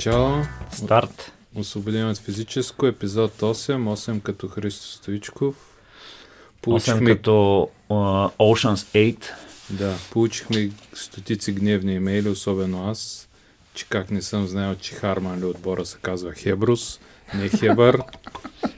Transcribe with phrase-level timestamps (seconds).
[0.00, 0.42] Чао!
[0.72, 1.32] Старт.
[1.54, 5.54] Освободим от физическо, епизод 8, 8 като Христо Стоичков.
[5.54, 9.24] 8 Получихме, като uh, Ocean's 8.
[9.70, 13.28] да, получихме стотици гневни имейли, особено аз,
[13.74, 17.00] че как не съм знаел, че Харман ли отбора се казва Хебрус,
[17.34, 18.02] не Хебър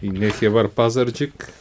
[0.03, 1.53] и не Хебър Пазарджик.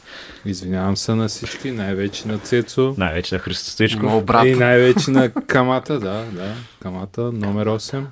[0.45, 2.95] Извинявам се на всички, най-вече на Цецо.
[2.97, 4.23] Най-вече на Христо Стоичков.
[4.45, 8.05] И най-вече на Камата, да, да, Камата, номер 8.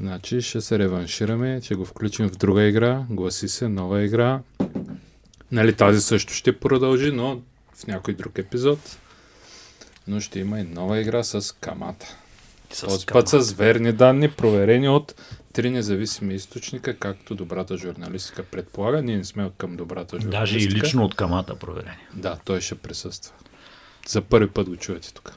[0.00, 4.40] Значи ще се реваншираме, ще го включим в друга игра, гласи се нова игра.
[5.52, 7.42] Нали тази също ще продължи, но
[7.74, 8.98] в някой друг епизод.
[10.08, 12.16] Но ще има и нова игра с Камата.
[12.72, 15.14] С Този път с верни данни, проверени от
[15.52, 19.02] три независими източника, както добрата журналистика предполага.
[19.02, 20.40] Ние не сме от към добрата журналистика.
[20.40, 22.06] Даже и лично от камата проверени.
[22.14, 23.34] Да, той ще присъства.
[24.08, 25.36] За първи път го чувате тук.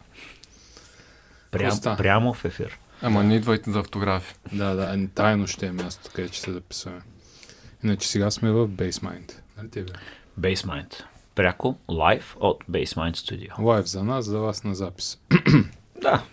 [1.52, 2.80] Прям, прямо в ефир.
[3.06, 4.36] Ама не идвайте за автографи.
[4.54, 7.02] Да, да, тайно ще е място, където ще се записваме.
[7.84, 9.32] Иначе сега сме в BaseMind.
[9.58, 9.86] Нали бе?
[10.40, 11.04] Basemind.
[11.36, 13.60] Пряко, лайв от Basemind Studio.
[13.60, 15.20] Лайв за нас, за вас на запис.
[16.02, 16.24] Да.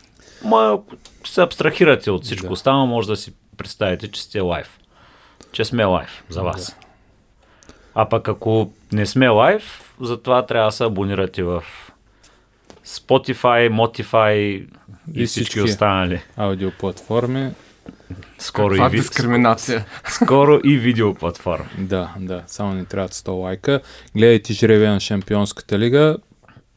[0.44, 0.96] Ма, ако
[1.27, 2.52] се абстрахирате от всичко Да.
[2.52, 4.78] останало, може да си представите, че сте лайв.
[5.52, 6.77] Че сме лайв за вас.
[7.94, 11.64] А пък ако не сме лайв, затова трябва да се абонирате в
[12.91, 14.69] Spotify, Motify и,
[15.14, 15.60] И всички всички.
[15.60, 16.20] останали.
[16.36, 17.50] Аудиоплатформи.
[18.38, 18.96] Скоро и, Това ви...
[18.98, 19.84] дискриминация.
[20.05, 21.64] скоро и видеоплатформа.
[21.78, 23.80] Да, да, само ни трябват 100 лайка.
[24.16, 26.16] Гледайте жребия на Шампионската лига.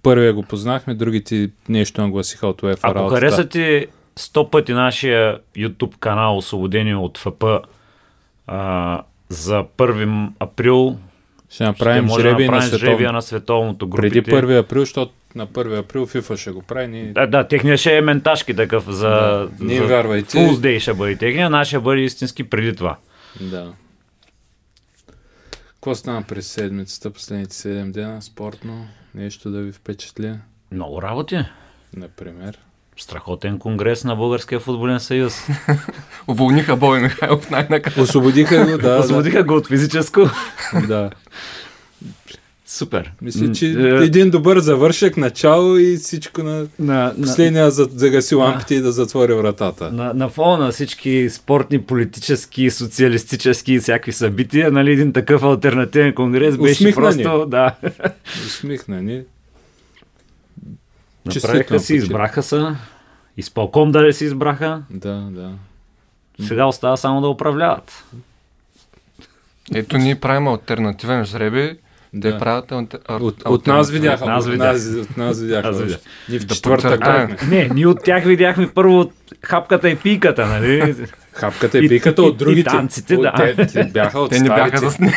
[0.04, 3.16] Първия го познахме, другите нещо нагласиха от UEFA Ако работата.
[3.16, 7.44] харесате 100 пъти нашия YouTube канал, освободени от ФП,
[8.48, 10.98] а, за 1 април
[11.50, 14.24] ще направим ще може да жребий на направим жребия на световното групите.
[14.24, 16.88] Преди 1 април, защото на 1 април FIFA ще го прави.
[16.88, 17.12] Ние...
[17.12, 20.38] Да, да, техния ще е менташки такъв за, Да, не за вярвайте.
[20.38, 22.98] Day ще бъде техния, нашия ще бъде истински преди това.
[23.42, 23.74] Да.
[25.74, 28.88] Какво стана през седмицата, последните 7 дена, спортно?
[29.16, 30.34] Нещо да ви впечатли,
[30.72, 31.40] Много работи.
[31.98, 32.58] например.
[32.98, 35.48] Страхотен конгрес на Българския футболен съюз.
[36.28, 38.04] Уволниха Бой Михайлов най-накрая.
[38.04, 39.00] Освободиха го, да.
[39.00, 40.22] Освободиха го от физическо.
[40.88, 41.10] да.
[42.74, 43.12] Супер.
[43.22, 48.36] Мисля, че е, един добър завършек, начало и всичко на на, на, последния за, загаси
[48.36, 49.92] лампите и да затвори вратата.
[49.92, 56.14] на, на фона на всички спортни, политически, социалистически и всякакви събития, нали, един такъв альтернативен
[56.14, 57.24] конгрес беше Усмихнани.
[57.24, 57.76] просто, да.
[58.46, 59.22] Усмихнани.
[61.26, 62.66] Направиха си, на избраха се,
[63.38, 65.52] изпълком да си избраха, Да, да.
[66.48, 68.06] сега остава само да управляват.
[69.74, 71.78] Ето ние правим альтернативен жребий.
[72.14, 72.38] Те да.
[72.38, 74.24] правят ар- От, от нас видяха.
[74.24, 74.74] От нас от, видяха.
[74.74, 75.68] нас, от нас видяха.
[75.68, 76.00] Аз видях.
[76.30, 77.38] Ние в Да четвъртък бяхме.
[77.50, 80.96] Не, ние от тях видяхме първо хапката и пиката, нали?
[81.32, 82.60] Хапката и И- пиката и- от другите.
[82.60, 83.34] и танците, От- да.
[83.56, 85.16] Те, те бяха от Те не бяха заснети.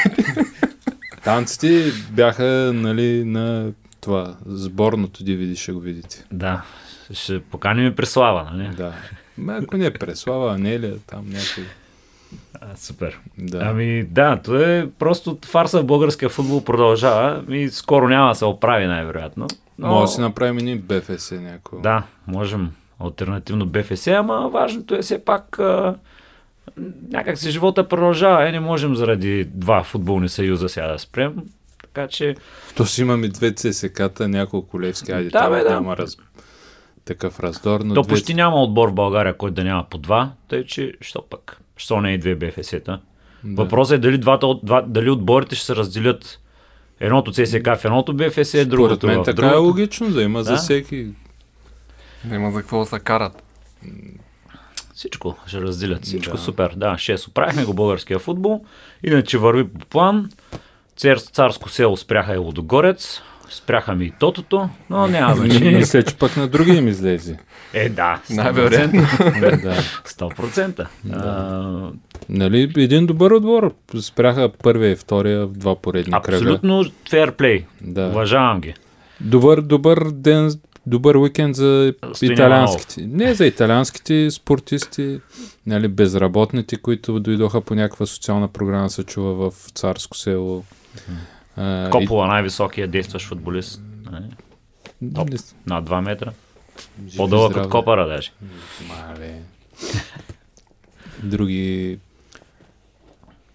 [1.25, 3.71] Танците бяха нали, на
[4.01, 6.25] това сборното DVD ще го видите.
[6.33, 6.63] Да,
[7.13, 8.69] ще поканим и Преслава, нали?
[8.77, 8.93] Да.
[9.39, 11.65] Ма, ако не е Преслава, Анелия, там някой.
[12.73, 13.21] А, супер.
[13.39, 13.59] Да.
[13.63, 18.45] Ами да, то е просто фарса в българския футбол продължава и скоро няма да се
[18.45, 19.47] оправи най-вероятно.
[19.79, 19.89] Но...
[19.89, 21.81] Може да си направим един БФС някой.
[21.81, 25.95] Да, можем альтернативно БФС, ама важното е все пак а,
[27.09, 28.49] някак си живота продължава.
[28.49, 31.35] Е, не можем заради два футболни съюза сега да спрем.
[31.83, 32.37] Така че
[32.77, 35.13] То си имаме две ЦСК-та, няколко левски.
[35.13, 35.71] Айде, Да, бе, да.
[35.71, 36.17] няма раз...
[37.05, 37.81] такъв раздор.
[37.81, 38.11] Но то две...
[38.11, 41.61] почти няма отбор в България, който да няма по два, тъй че що пък?
[41.77, 43.01] Що не и две БФС-та?
[43.45, 43.63] Да.
[43.63, 46.41] Въпросът е дали, двата, два, дали отборите ще се разделят
[47.01, 49.63] едното ЦСК в едното БФС, Според другото мен в така е другото.
[49.63, 50.57] логично да има за Да.
[50.57, 51.09] всеки.
[52.25, 53.43] Няма за какво да се карат.
[54.95, 56.05] Всичко ще разделят.
[56.05, 56.43] Всичко Да.
[56.43, 56.73] супер.
[56.77, 58.65] Да, 6 оправихме го българския футбол.
[59.03, 60.31] Иначе върви по план.
[60.97, 63.21] Цер, царско село спряха и Лодогорец.
[63.51, 65.77] Спряха ми и Тотото, но няма значение.
[65.79, 67.39] Мисля, че пък на други им излезе.
[67.73, 68.37] Е, да, 100%.
[68.37, 69.01] Най-вероятно.
[69.63, 69.77] да.
[70.07, 70.87] 100%.
[71.13, 71.91] А,
[72.29, 73.75] Нали, един добър отбор.
[74.01, 76.37] Спряха първия и втория в два поредни кръга.
[76.37, 77.65] абсолютно фейрплей.
[77.81, 78.07] Да.
[78.07, 78.75] Уважавам ги.
[79.21, 80.51] Добър, добър ден,
[80.87, 83.07] добър уикенд за Стоян италианските.
[83.07, 85.21] Не за италианските спортисти,
[85.67, 90.65] нали, безработните, които дойдоха по някаква социална програма, се чува в царско село.
[91.09, 91.13] А,
[91.93, 93.83] Копола, най-високия действащ футболист.
[94.03, 94.25] Нали?
[95.15, 95.31] топ.
[95.31, 95.37] не-
[95.67, 96.33] На 2 метра.
[97.17, 98.33] По-дълъг от Копара даже.
[98.89, 99.41] Мале.
[101.23, 101.99] Други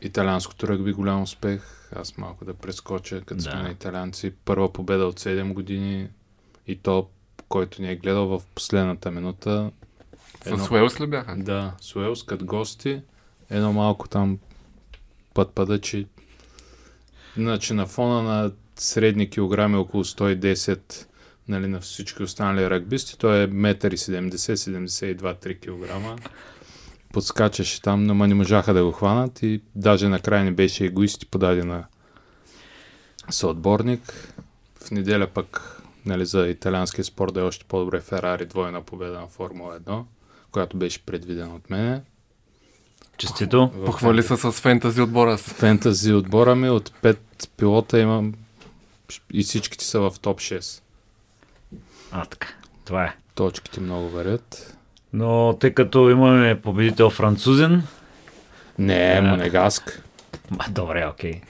[0.02, 1.62] италианското ръгби голям успех.
[1.96, 3.58] Аз малко да прескоча, като сме Да.
[3.58, 4.34] на италианци.
[4.36, 6.08] Първа победа от 7 години
[6.68, 7.08] и то,
[7.50, 9.72] който ни е гледал в последната минута.
[10.58, 11.36] С Уелс ли бяха?
[11.38, 13.02] Да, с Уелс като гости.
[13.50, 14.40] Едно малко там
[15.34, 16.08] път падачи.
[17.38, 21.06] Значи на фона на средни килограми около 110
[21.48, 26.30] нали, на всички останали ръгбисти, той е 1,70 72-3 кг.
[27.14, 31.26] Подскачаше там, но не можаха да го хванат и даже накрая не беше егоист и
[31.26, 31.86] подаде на
[33.30, 34.34] съотборник.
[34.86, 39.28] В неделя пък нали, за италианския спорт да е още по-добре Ферари двойна победа на
[39.28, 40.04] Формула 1,
[40.52, 42.02] която беше предвидена от мене.
[43.22, 43.72] Честито.
[43.86, 45.50] Похвали се с фентази отбора си.
[45.50, 47.18] Фентази отбора ми от 5
[47.58, 48.34] пилота имам
[49.34, 50.82] и всичките са в топ 6.
[52.12, 52.48] А, така.
[52.86, 53.16] Това е.
[53.36, 54.78] Точките много варят.
[55.14, 57.84] Но тъй като имаме победител французен,
[58.78, 59.22] Не, Да.
[59.22, 60.04] Монегаск.
[60.52, 61.42] Ма, добре, окей.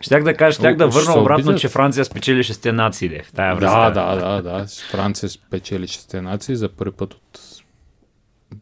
[0.00, 3.54] Щях да кажа, щях да върна обратно, че Франция спечели шесте нации, де, в тая
[3.54, 4.00] Да, връзка.
[4.00, 4.66] да, да, да.
[4.90, 7.40] Франция спечели 6 нации за първи път от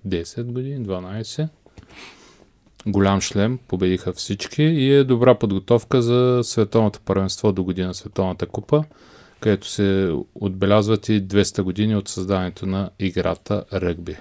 [0.09, 1.49] 10 години, 12.
[2.87, 8.85] Голям шлем, победиха всички и е добра подготовка за световното първенство до година, световната купа,
[9.41, 14.17] където се отбелязват и 200 години от създаването на играта ръгби.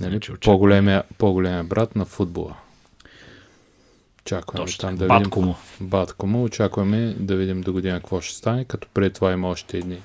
[0.00, 0.10] Нали?
[0.10, 0.54] Значи очакваме.
[0.54, 2.56] По-големия, по-големия брат на футбола.
[4.24, 5.54] Чакаме Точно там да видим Батко му.
[5.80, 6.44] Батко му.
[6.44, 10.02] Очакваме да видим до година какво ще стане, като преди това има още едни.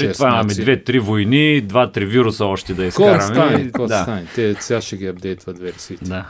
[0.00, 3.22] Шест това имаме две-три войни, два-три вируса още да изкараме.
[3.22, 3.64] стане?
[3.64, 4.02] Какво да.
[4.02, 4.26] стане?
[4.34, 6.04] Те сега ще ги апдейтват версиите.
[6.04, 6.28] Да.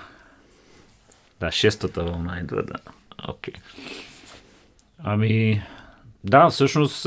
[1.41, 2.75] Да, шестата вълна идва, да.
[3.29, 3.55] Окей.
[4.99, 5.63] Ами,
[6.25, 7.03] да, всъщност,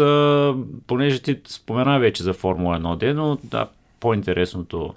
[0.87, 3.69] понеже ти спомена вече за Формула 1 де, но да,
[3.99, 4.95] по-интересното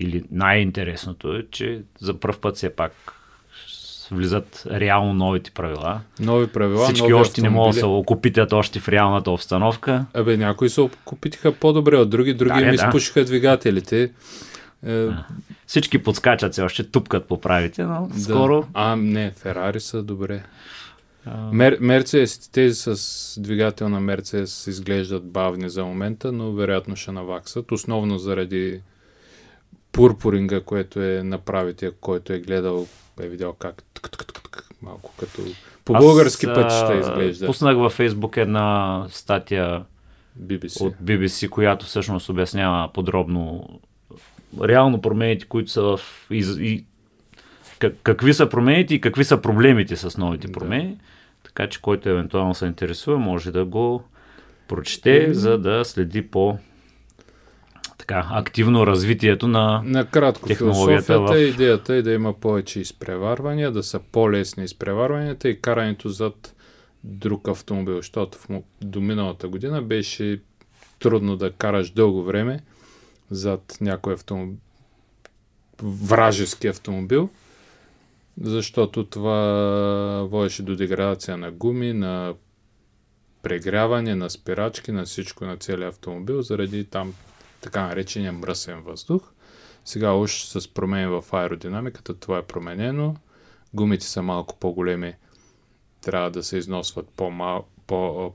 [0.00, 2.92] или най-интересното е, че за първ път все пак
[4.10, 6.00] влизат реално новите правила.
[6.20, 8.00] Нови правила, Всички нови още не могат да се автомобили.
[8.00, 10.04] окупитят още в реалната обстановка.
[10.14, 12.86] Абе, някои се купитиха по-добре от други, други Да, им е, да.
[12.86, 14.10] изпушиха двигателите.
[14.86, 15.06] Е,
[15.66, 18.20] Всички подскачат се още, тупкат по правите, но да.
[18.20, 18.66] скоро...
[18.74, 20.42] А, не, Ферари са добре.
[21.52, 27.72] Мер, Мерцедес, тези с двигател на Мерцедес изглеждат бавни за момента, но вероятно ще наваксат.
[27.72, 28.80] Основно заради
[29.92, 32.86] пурпуринга, което е направите, който е гледал,
[33.24, 33.82] е видял как
[34.82, 35.42] малко като
[35.84, 37.46] по български Аз, пътища а, изглежда.
[37.46, 39.84] Пуснах във Фейсбук една статия
[40.42, 40.80] BBC.
[40.80, 43.68] от BBC, която всъщност обяснява подробно
[44.62, 46.00] реално промените, които са в...
[46.30, 46.84] И, и,
[47.78, 50.52] как, какви са промените и какви са проблемите с новите Да.
[50.52, 50.98] промени.
[51.42, 54.02] Така че който евентуално се интересува, може да го
[54.68, 55.34] прочете, Еми.
[55.34, 56.58] за да следи по
[58.08, 59.82] така, активно развитието на...
[59.84, 65.60] Накратко, технологията философията, в- идеята е да има повече изпреварвания, да са по-лесни изпреварванията и
[65.60, 66.54] карането зад
[67.04, 70.40] друг автомобил, защото в, до миналата година беше
[70.98, 72.60] трудно да караш дълго време
[73.30, 74.56] зад някой автомобил,
[75.82, 77.28] вражески автомобил,
[78.40, 82.34] защото това водеше до деградация на гуми, на
[83.42, 87.14] прегряване, на спирачки, на всичко на целия автомобил, заради там
[87.60, 89.22] така наречения мръсен въздух.
[89.84, 93.14] Сега уж с промени в аеродинамиката това е променено.
[93.74, 95.14] Гумите са малко по-големи,
[96.00, 97.08] трябва да се износват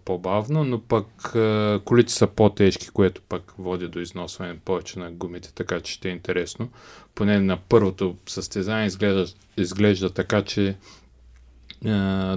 [0.06, 5.54] по-бавно, но пък е, колите са по-тежки, което пък води до износване повече на гумите,
[5.54, 6.70] така че ще е интересно.
[7.16, 9.26] Поне на първото състезание изглежда,
[9.58, 10.76] изглежда така, че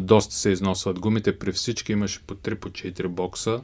[0.00, 1.38] доста се износват гумите.
[1.38, 3.60] При всички имаше по 3 по 4 бокса.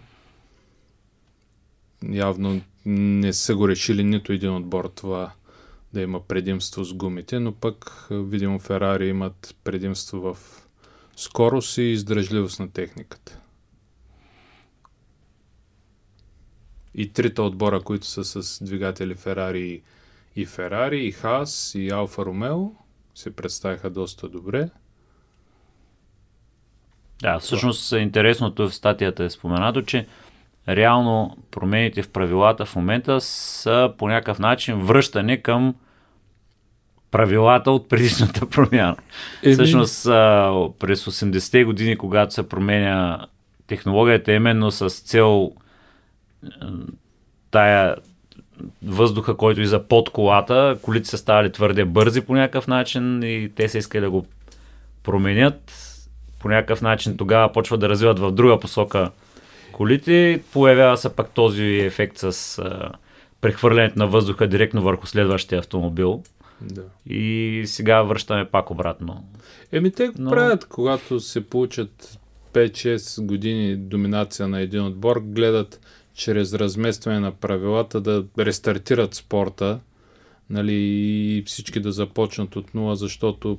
[2.11, 5.33] Явно не са го решили нито един отбор това
[5.93, 10.37] да има предимство с гумите, но пък видимо Ферари имат предимство в
[11.17, 13.39] скорост и издръжливост на техниката.
[16.95, 19.83] И трите отбора, които са с двигатели Ферари
[20.37, 22.71] и Ферари, и Хас, и Алфа Ромео,
[23.15, 24.71] се представиха доста добре.
[27.23, 30.07] Да, всъщност интересното в статията е споменато, че
[30.69, 35.75] реално промените в правилата в момента са по някакъв начин връщане към
[37.11, 38.97] правилата от предишната промяна.
[39.43, 40.05] Еми- Всъщност
[40.79, 43.27] през 80-те години, когато се променя
[43.67, 45.53] технологията именно с цел
[47.51, 47.97] тая
[48.83, 53.51] въздуха, който и за под колата, колите са ставали твърде бързи по някакъв начин и
[53.57, 54.27] те са искали да го
[55.03, 55.73] променят.
[56.39, 59.11] По някакъв начин тогава почват да развиват в друга посока
[59.73, 60.43] колите.
[60.53, 62.91] Появява се пак този ефект с а,
[63.41, 66.23] прехвърлянето на въздуха директно върху следващия автомобил.
[66.61, 66.85] Да.
[67.07, 69.25] И сега връщаме пак обратно.
[69.73, 72.19] Еми те го Но- правят, когато се получат
[72.53, 75.81] 5-6 години доминация на един отбор, гледат
[76.15, 79.81] чрез разместване на правилата да рестартират спорта
[80.51, 83.59] нали, и всички да започнат от нула, защото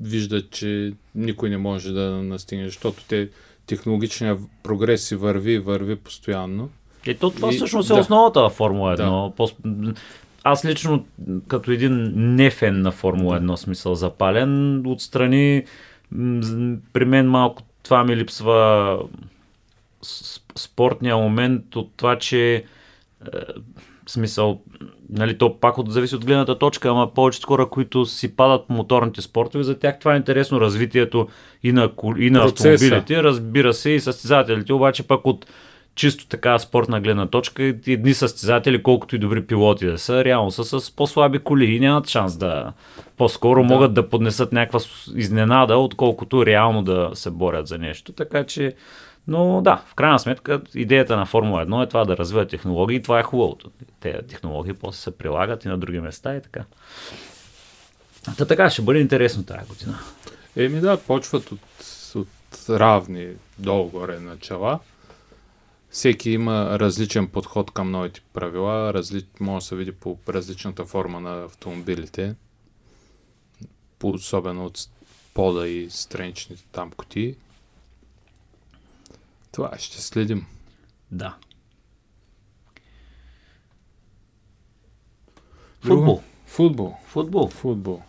[0.00, 3.28] виждат, че никой не може да настигне, защото те
[3.66, 6.68] технологичният прогрес си върви върви постоянно.
[7.06, 8.00] И то това И- всъщност е да.
[8.00, 9.30] основата на Формула 1.
[9.30, 9.48] По-
[10.44, 11.04] Аз лично,
[11.48, 15.64] като един нефен на Формула 1 смисъл запален, отстрани
[16.92, 18.98] при мен малко това ми липсва
[20.56, 22.62] спортния момент от това, че е,
[24.06, 24.62] смисъл,
[25.10, 28.72] нали, то пак от, зависи от гледната точка, ама повечето хора, които си падат по
[28.72, 31.28] моторните спортове, за тях това е интересно развитието
[31.62, 32.68] и на, и на Процеса.
[32.68, 35.46] автомобилите, разбира се, и състезателите, обаче пък от
[35.94, 40.80] чисто така спортна гледна точка, едни състезатели, колкото и добри пилоти да са, реално са
[40.80, 42.72] с по-слаби коли и нямат шанс да
[43.16, 43.74] по-скоро да.
[43.74, 44.80] могат да поднесат някаква
[45.16, 48.12] изненада, отколкото реално да се борят за нещо.
[48.12, 48.74] Така че,
[49.26, 53.02] но да, в крайна сметка идеята на Формула 1 е това да развиват технологии и
[53.02, 53.70] това е хубавото.
[54.00, 56.64] Те технологии после се прилагат и на други места и така.
[58.38, 59.98] Та така, ще бъде интересно тази година.
[60.56, 61.60] Еми да, почват от,
[62.14, 62.28] от
[62.70, 63.28] равни
[63.58, 64.80] долу-горе начала.
[65.90, 69.26] Всеки има различен подход към новите правила, разли...
[69.40, 72.34] може да се види по различната форма на автомобилите,
[73.98, 74.78] по, особено от
[75.34, 77.34] пода и страничните там кутии.
[79.54, 80.46] Това ще следим.
[81.10, 81.36] Да.
[85.80, 86.22] Футбол.
[86.46, 86.96] Футбол.
[87.06, 87.48] Футбол.
[87.48, 88.02] Футбол.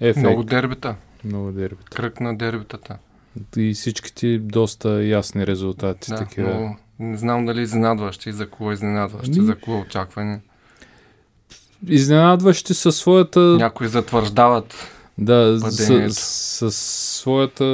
[0.00, 0.26] Ефект.
[0.26, 0.96] Много дербита.
[1.24, 1.90] много дербита.
[1.90, 2.98] Кръг на дербитата.
[3.56, 6.10] И всичките доста ясни резултати.
[6.10, 6.48] Да, такива.
[6.48, 10.40] много, не знам дали изненадващи и за кого изненадващи, Ами- за кого очакване.
[11.88, 14.74] Изненадващи със своята Някои затвърждават.
[15.18, 16.72] Да, с, с, с
[17.20, 17.64] своята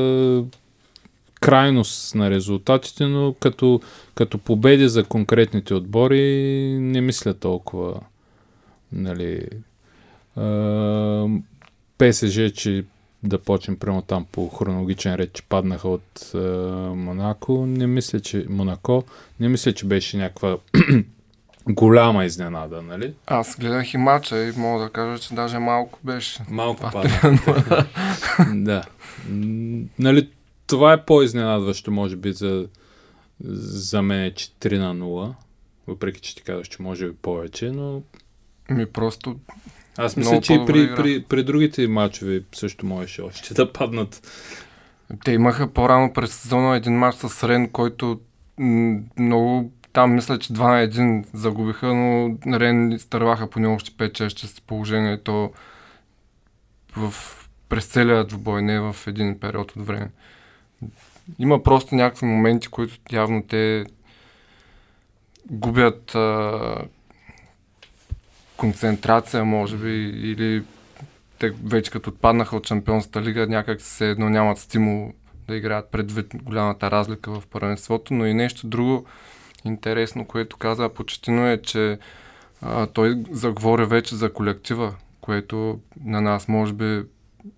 [1.40, 3.80] крайност на резултатите, но като,
[4.14, 6.22] като победи за конкретните отбори
[6.80, 8.00] не мисля толкова.
[8.92, 9.48] Нали,
[11.98, 12.84] ПСЖ, че
[13.22, 16.38] да почнем прямо там по хронологичен ред, че паднаха от а,
[16.94, 19.04] Монако, не мисля, че Монако,
[19.40, 20.56] не мисля, че беше някаква
[21.68, 23.14] голяма изненада, нали?
[23.26, 26.42] Аз гледах и матча и мога да кажа, че даже малко беше.
[26.48, 27.38] Малко падна.
[28.54, 28.82] да.
[29.98, 30.28] Нали,
[30.68, 32.68] това е по-изненадващо, може би, за,
[33.44, 35.34] за мен е, че 3 на 0.
[35.86, 38.02] Въпреки, че ти казваш, че може би повече, но
[38.70, 39.36] Ми просто
[39.96, 40.96] аз мисля, че и при, игра.
[40.96, 44.28] при, при другите матчове също можеше още да паднат.
[45.24, 48.20] Те имаха по-рано през сезона един матч с Рен, който
[49.18, 50.88] много там мисля, че 2 на
[51.22, 55.52] 1 загубиха, но Рен изтърваха по него още 5-6 чести положение и то
[56.96, 57.14] в,
[57.68, 60.10] през целият двубой, не в един период от време.
[61.38, 63.84] Има просто някакви моменти, които явно те
[65.50, 66.76] губят а,
[68.56, 70.64] концентрация, може би, или
[71.38, 75.12] те вече като отпаднаха от Шампионската лига, някак се едно нямат стимул
[75.48, 79.06] да играят предвид голямата разлика в първенството, но и нещо друго
[79.64, 81.98] интересно, което каза Почетино е, че
[82.62, 87.02] а, той заговори вече за колектива, което на нас може би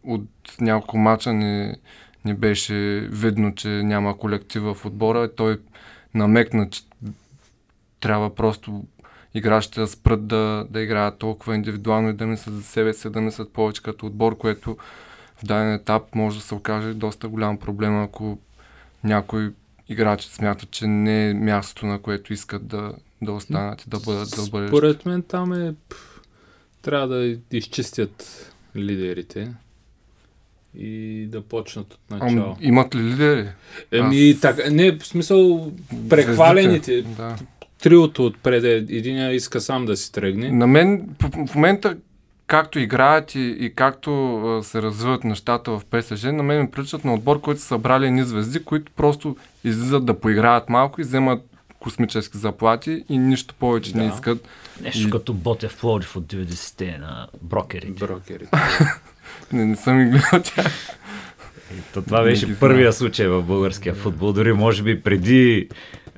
[0.02, 0.28] от
[0.60, 1.76] няколко мача не,
[2.24, 2.74] не беше
[3.12, 5.34] видно, че няма колектив в отбора.
[5.34, 5.58] Той
[6.14, 6.82] намекна, че
[8.00, 8.84] трябва просто
[9.34, 13.20] играчите да спрат да, да играят толкова индивидуално и да мислят за себе си, да
[13.20, 14.76] мислят повече като отбор, което
[15.36, 18.38] в даден етап може да се окаже доста голям проблем, ако
[19.04, 19.50] някои
[19.88, 24.28] играчи смятат, че не е мястото, на което искат да, да останат и да бъдат
[24.28, 24.76] за бъдеще.
[24.76, 25.74] Според мен там е...
[26.82, 28.46] Трябва да изчистят
[28.76, 29.54] лидерите
[30.74, 32.50] и да почнат от начало.
[32.50, 33.48] Ам, имат ли лидери?
[33.92, 35.72] Еми, аз- така, не, в смисъл,
[36.08, 37.36] прехвалените, Звездите, Да.
[37.78, 40.50] триото отпред, единия иска сам да си тръгне.
[40.50, 41.08] На мен
[41.46, 41.96] в- момента,
[42.46, 47.04] както играят и, и както а, се развиват нещата в ПСЖ, на мен ми приличат
[47.04, 51.42] на отбор, който са събрали едни звезди, които просто излизат да поиграят малко и вземат
[51.80, 54.14] космически заплати и нищо повече не Да.
[54.14, 54.48] искат.
[54.82, 58.06] Нещо И- като Ботев Плодив от 90-те на брокерите.
[58.06, 58.48] Брокерите.
[59.52, 60.96] Не, не съм ги гледал тях.
[61.94, 65.68] То това беше първия случай в българския футбол, дори може би преди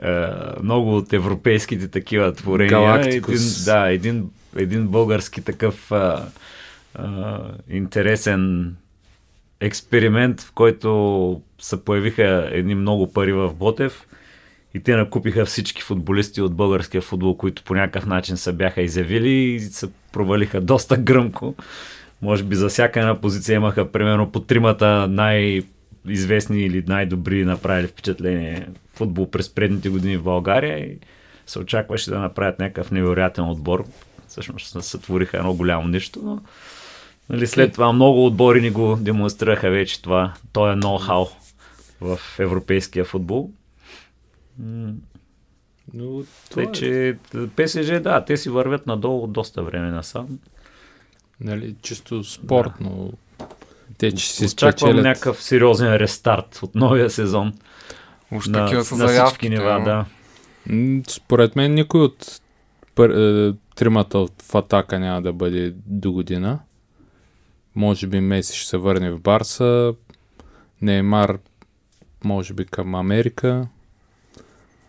[0.02, 0.26] е,
[0.62, 2.70] много от европейските такива творения.
[2.70, 3.34] Галактикус.
[3.34, 6.24] Един, да, един, един български такъв а,
[6.94, 7.40] а,
[7.70, 8.74] интересен
[9.60, 14.06] експеримент, в който се появиха едни много пари в Ботев
[14.74, 19.30] и те накупиха всички футболисти от българския футбол, които по някакъв начин се бяха изявили
[19.30, 21.54] и се провалиха доста гръмко.
[22.22, 28.68] Може би за всяка една позиция имаха примерно по тримата най-известни или най-добри направили впечатление
[28.94, 30.98] футбол през предните години в България и
[31.46, 33.84] се очакваше да направят някакъв невероятен отбор.
[34.28, 36.40] Всъщност сътвориха едно голямо нещо, но
[37.28, 40.34] нали, след това много отбори ни го демонстрираха вече това.
[40.52, 41.28] То е ноу-хау
[42.00, 43.50] в европейския футбол.
[45.94, 47.16] Но Тъй, това е, че
[47.56, 50.38] ПСЖ, да, те си вървят надолу доста време насам.
[51.44, 53.12] Нали, чисто спортно.
[53.98, 55.04] Те, че си Очаквам спечелят.
[55.04, 57.52] някакъв сериозен рестарт от новия сезон.
[58.32, 60.04] Уж на, такива са на всички нива, но да.
[61.08, 62.40] Според мен никой от
[62.94, 66.58] пър, е, тримата в атака няма да бъде до година.
[67.74, 69.94] Може би Меси ще се върне в Барса.
[70.82, 71.38] Неймар
[72.24, 73.68] може би към Америка.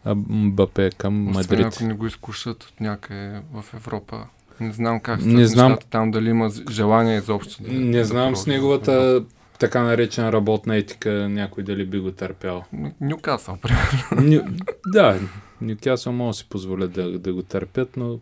[0.05, 1.73] А Мбапе към Освен Мадрид.
[1.73, 4.25] ако не го изкушат от някъде в Европа.
[4.63, 5.71] Не знам как Не не знам.
[5.71, 7.63] нещата там, дали има желание изобщо.
[7.63, 9.23] Да, Не да знам с продължи в неговата
[9.59, 12.63] така наречена работна етика някой дали би го търпял.
[13.01, 14.29] Нюкасъл, примерно.
[14.29, 14.57] Ню...
[14.87, 15.19] Да,
[15.61, 18.19] Нюкасъл може да си позволят да, да го търпят, но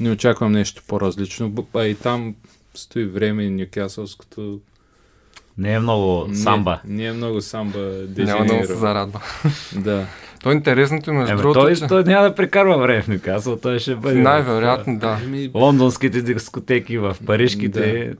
[0.00, 1.66] не очаквам нещо по-различно.
[1.74, 2.34] А и там
[2.74, 4.60] стои време и Нюкасълското.
[5.58, 6.80] Не е много самба.
[6.84, 8.78] Не, не е много самба Няма да му се деженеро.
[8.78, 9.20] зарадва.
[9.74, 10.06] Да.
[10.46, 13.56] То интересното е между Еми, другото, той, че той няма да прекарва време в Нюкасъл,
[13.56, 15.16] той ще бъде най-вероятно да.
[15.16, 18.14] В лондонските дискотеки, в парижките.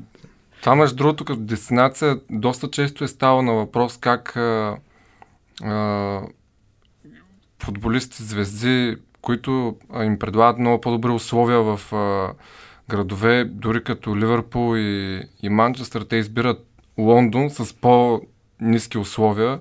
[0.60, 4.76] Това между другото като дестинация доста често е става на въпрос как а,
[5.64, 6.20] а,
[7.62, 12.32] футболисти, звезди, които а, им предлагат много по-добри условия в а,
[12.88, 16.66] градове, дори като Ливърпул и, и Манчестър, те избират
[16.98, 19.60] Лондон с по-низки условия,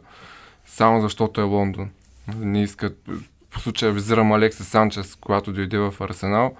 [0.65, 1.89] само защото е Лондон.
[2.37, 3.09] Не искат,
[3.49, 6.55] по случая визирам Алекси Санчес, когато дойде в Арсенал,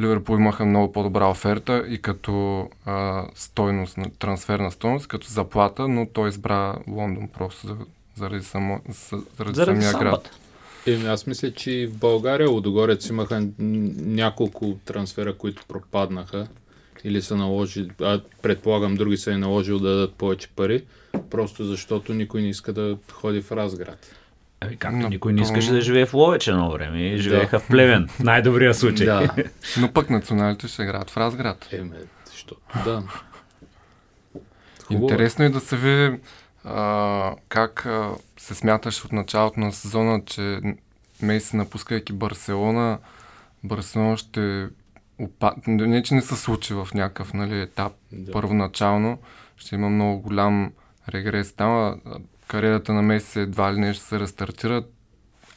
[0.00, 6.06] Ливърпул имаха много по-добра оферта и като а, стойност, на- трансферна стойност, като заплата, но
[6.12, 7.76] той избра Лондон просто за,
[8.14, 10.00] заради, само, за, заради, Заради самия град.
[10.00, 10.30] самбата.
[10.86, 16.48] Еми, аз мисля, че в България Лудогорец имаха няколко трансфера, които пропаднаха
[17.04, 20.84] или са наложили, а предполагам други са и наложили да дадат повече пари,
[21.30, 24.06] просто защото никой не иска да ходи в Разград.
[24.60, 28.08] Ами както никой не искаше да живее в Ловеч едно време и живееха в Плевен,
[28.08, 29.06] в най-добрия случай.
[29.06, 29.34] Да.
[29.80, 31.68] Но пък националите ще играят в Разград.
[31.72, 31.96] Еме,
[32.26, 33.02] защото, да.
[34.86, 35.04] Хубаво.
[35.04, 35.12] е.
[35.12, 36.20] Интересно е да се види
[36.64, 40.60] а, как а, се смяташ от началото на сезона, че
[41.22, 42.98] Меси напускайки Барселона,
[43.64, 44.68] Барселона ще
[45.18, 45.54] опа...
[45.66, 48.32] не, че не се случи в някакъв нали, етап Да.
[48.32, 49.18] първоначално,
[49.56, 50.72] ще има много голям
[51.08, 52.00] регрес там,
[52.50, 54.84] кариерата на Меси едва ли не ще се рестартира.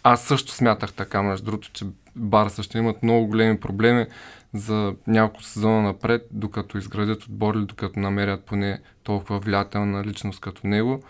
[0.04, 4.06] Аз също смятах така, между другото, че Барса ще имат много големи проблеми
[4.54, 10.68] за няколко сезона напред, докато изградят отбор или докато намерят поне толкова влиятелна личност като
[10.68, 11.04] него.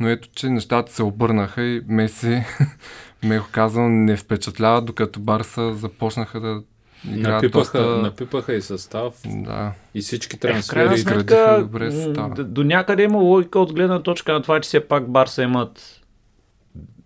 [0.00, 2.44] Но ето, че нещата се обърнаха и Меси,
[3.24, 6.62] меко казвам, не впечатлява, докато Барса започнаха да
[7.06, 7.80] Напипаха, доста...
[7.98, 9.72] напипаха и състав Да.
[9.94, 10.94] и всички Е, трансфери.
[10.94, 12.34] изградиха сметка, добре състава.
[12.36, 16.00] до някъде има логика от гледна точка на това, че все пак Барса имат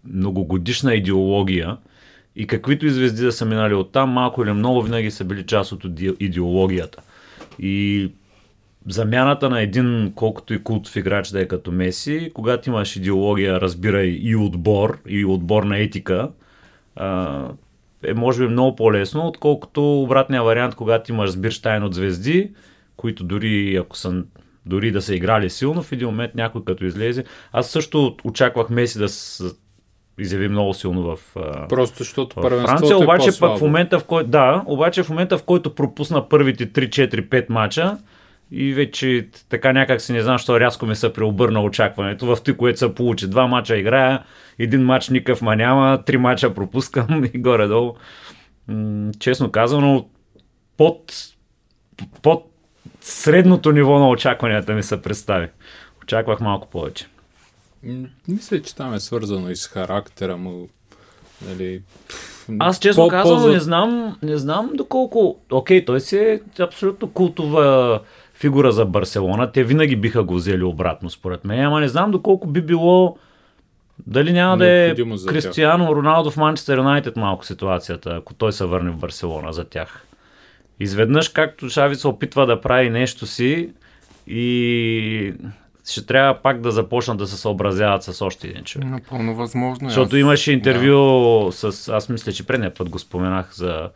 [0.05, 1.77] многогодишна идеология
[2.37, 5.73] и каквито и звезди да са минали оттам, малко или много винаги са били част
[5.73, 7.03] от иде- идеологията.
[7.59, 8.11] И
[8.89, 14.07] замяната на един, колкото и култов играч да е като Меси, когато имаш идеология, разбирай
[14.07, 16.31] и отбор, и отборна етика,
[16.97, 17.45] а,
[18.05, 22.51] е може би много по-лесно, отколкото обратния вариант, когато имаш сбирштайн от звезди,
[22.97, 24.23] които дори ако са
[24.67, 27.25] дори да са играли силно, в един момент някой като излезе.
[27.53, 29.45] Аз също очаквах Меси да се
[30.19, 31.19] изяви много силно в,
[31.69, 33.53] Просто защото в Франция, е обаче по-слабо.
[33.53, 37.99] пък в момента в който да, обаче в момента в който пропусна първите 3-4-5 мача
[38.51, 42.57] и вече така някак си не знам, що рязко ми се преобърна очакването в той,
[42.57, 43.27] което се получи.
[43.29, 44.25] Два мача играя,
[44.59, 47.95] един мач никакъв ма няма, три мача пропускам и горе-долу.
[48.69, 50.09] М, честно казано,
[50.77, 51.13] под,
[52.23, 52.45] под
[53.01, 55.49] средното ниво на очакванията ми се представи.
[56.03, 57.07] Очаквах малко повече.
[58.29, 60.69] Мисля, че там е свързано и с характера му.
[61.49, 61.83] Нали,
[62.59, 65.37] Аз честно по- казвам, по-за- не знам, не знам доколко...
[65.51, 68.01] Окей, той си е абсолютно култова
[68.37, 69.53] фигура за Барселона.
[69.53, 71.61] Те винаги биха го взели обратно, според мен.
[71.61, 73.17] Ама не знам доколко би било...
[74.07, 74.95] Дали няма да е.
[75.27, 80.07] Кристиано Роналдо в Манчестър Юнайтед малко ситуацията, ако той се върне в Барселона за тях.
[80.81, 83.71] Изведнъж, както Шави се опитва да прави нещо си
[84.27, 85.35] и
[85.91, 88.89] ще трябва пак да започнат да се съобразяват с още един човек.
[88.89, 89.87] Напълно възможно.
[89.87, 89.91] е.
[89.91, 93.91] Защото Аз- имаше интервю с, аз мисля, че предния път го споменах за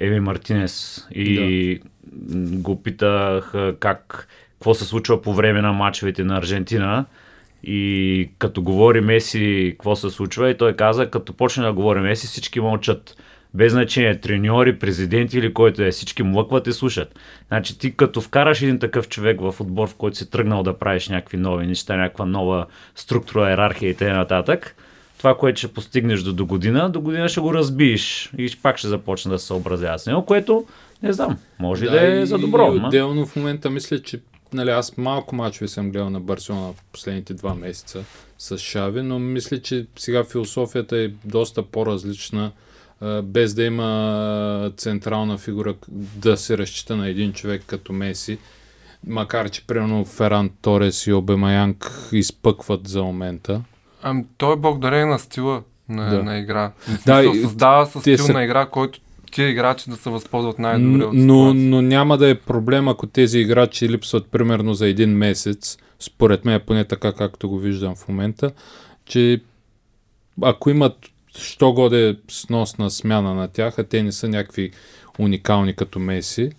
[0.00, 1.88] Еми Мартинес и м,
[2.34, 7.04] го питах как, какво се случва по време на мачовете на Аржентина
[7.64, 12.26] И като говори Меси, какво се случва, и той каза, като почне да говори Меси,
[12.26, 13.16] всички мълчат.
[13.54, 17.18] Без значение, треньори, президенти или който е, всички млъкват и слушат.
[17.48, 21.08] Значи ти като вкараш един такъв човек в отбор, в който си тръгнал да правиш
[21.08, 24.58] някакви нови неща, някаква нова структура, иерархия и т.н.
[25.18, 29.30] Това, което ще постигнеш до година, до година ще го разбиеш и пак ще започне
[29.30, 30.64] да се съобразява с него, което
[31.02, 32.74] не знам, може да, да е за добро.
[32.74, 34.20] И отделно в момента мисля, че
[34.52, 38.04] нали, аз малко мачове съм гледал на Барселона в последните два месеца
[38.38, 42.52] с Шави, но мисля, че сега философията е доста по-различна,
[43.22, 45.74] без да има централна фигура
[46.16, 48.38] да се разчита на един човек като Меси.
[49.06, 53.62] Макар, че примерно Феран Торес и Обемаянг изпъкват за момента.
[54.02, 56.22] Ами, той е благодарение на стила на, да.
[56.22, 56.72] на игра.
[57.06, 58.32] Да, създава с стил са...
[58.32, 59.00] на игра, който
[59.30, 63.38] тия играчи да се възползват най-добре от но, но няма да е проблем, ако тези
[63.38, 68.50] играчи липсват примерно за един месец, според мен поне така както го виждам в момента,
[69.04, 69.40] че
[70.42, 70.96] ако имат
[71.38, 74.70] що годе сносна смяна на тях, а те не са някакви
[75.18, 76.50] уникални като Меси,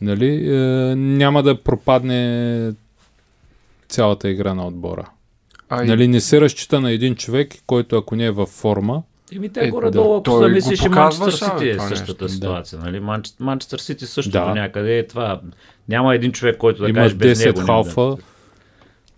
[0.00, 2.72] нали, е, няма да пропадне
[3.88, 5.10] цялата игра на отбора.
[5.68, 9.48] А нали, не се разчита на един човек, който ако не е във форма, Еми
[9.48, 12.28] те е, горе-долу, да, ако замислиш и Манчестър Сити е същата нещо.
[12.28, 12.78] ситуация.
[12.78, 13.00] Нали?
[13.40, 14.54] Манчестър Сити също да.
[14.54, 15.40] някъде е това.
[15.88, 17.60] Няма един човек, който да каже без него.
[17.60, 18.00] халфа.
[18.00, 18.16] Да.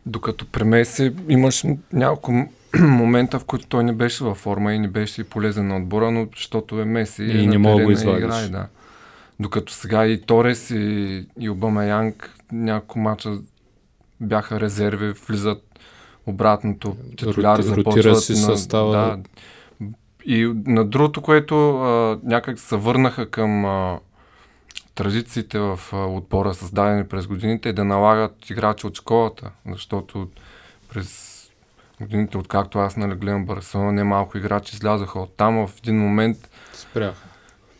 [0.06, 2.32] Докато при Меси имаш няколко
[2.80, 6.28] момента, в които той не беше във форма и не беше полезен на отбора, но
[6.36, 8.24] защото е Меси и, и не мога да извадиш.
[8.24, 8.66] Играе, да.
[9.40, 13.30] Докато сега и Торес и, и Обама Янг няколко мача
[14.20, 15.62] бяха резерви, влизат
[16.26, 18.92] обратното, титуляр започват си състава.
[18.92, 19.18] Да,
[20.24, 23.98] и на другото, което а, някак се върнаха към а,
[24.94, 30.28] традициите в а, отбора, създадени през годините, е да налагат играчи от школата, защото
[30.88, 31.38] през
[32.00, 36.50] годините, откакто аз нали, гледам Барселона, не малко играчи излязаха от там, в един момент
[36.72, 37.28] спряха.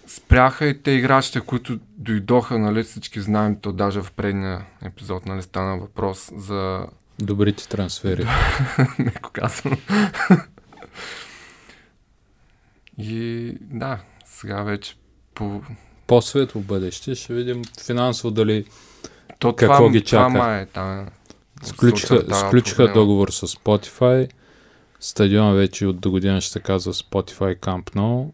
[0.07, 5.43] Спряха и те играчите, които дойдоха, нали, всички знаем, то даже в предния епизод нали,
[5.43, 6.87] стана въпрос за...
[7.19, 8.27] Добрите трансфери.
[8.99, 9.77] Неко казвам.
[12.99, 14.95] И да, сега вече
[15.35, 15.63] по...
[16.07, 18.65] По-светло бъдеще ще видим финансово дали
[19.39, 20.35] То какво това, ги чака.
[20.35, 21.07] Това е, там,
[21.63, 24.31] сключиха, сключиха договор с Spotify.
[25.01, 28.31] Стадиона вече от до година ще се казва Spotify Camp Nou.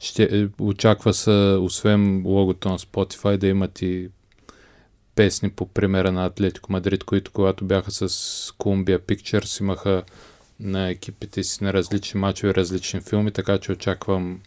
[0.00, 4.08] Ще, е, очаква се, освен логото на Spotify, да имат и
[5.14, 8.08] песни по примера на Атлетико Мадрид, които когато бяха с
[8.58, 10.02] Columbia Pictures имаха
[10.60, 14.40] на екипите си на различни мачове, различни филми, така че очаквам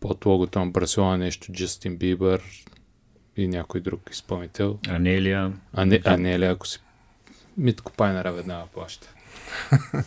[0.00, 2.42] под логото на Барселона нещо Джастин Бибър
[3.36, 4.78] и някой друг изпълнител.
[4.88, 5.52] Анелия.
[5.72, 6.80] Ане, Анелия, ако си
[7.56, 9.08] Митко Пайнера веднага плаща.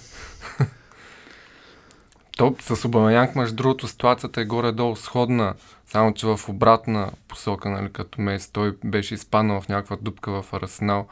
[2.38, 5.54] То с Обамянк, между другото, ситуацията е горе-долу сходна,
[5.86, 8.50] само че в обратна посока, нали, като Мес.
[8.50, 11.08] Той беше изпаднал в някаква дупка в Арсенал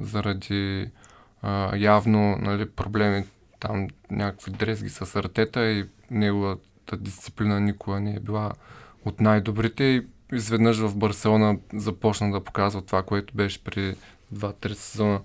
[0.00, 0.90] заради
[1.42, 3.24] а, явно нали, проблеми
[3.62, 8.52] там някакви дрезги с артета и неговата дисциплина никога не е била
[9.04, 13.94] от най-добрите и изведнъж в Барселона започна да показва това, което беше при
[14.34, 15.20] 2-3 сезона,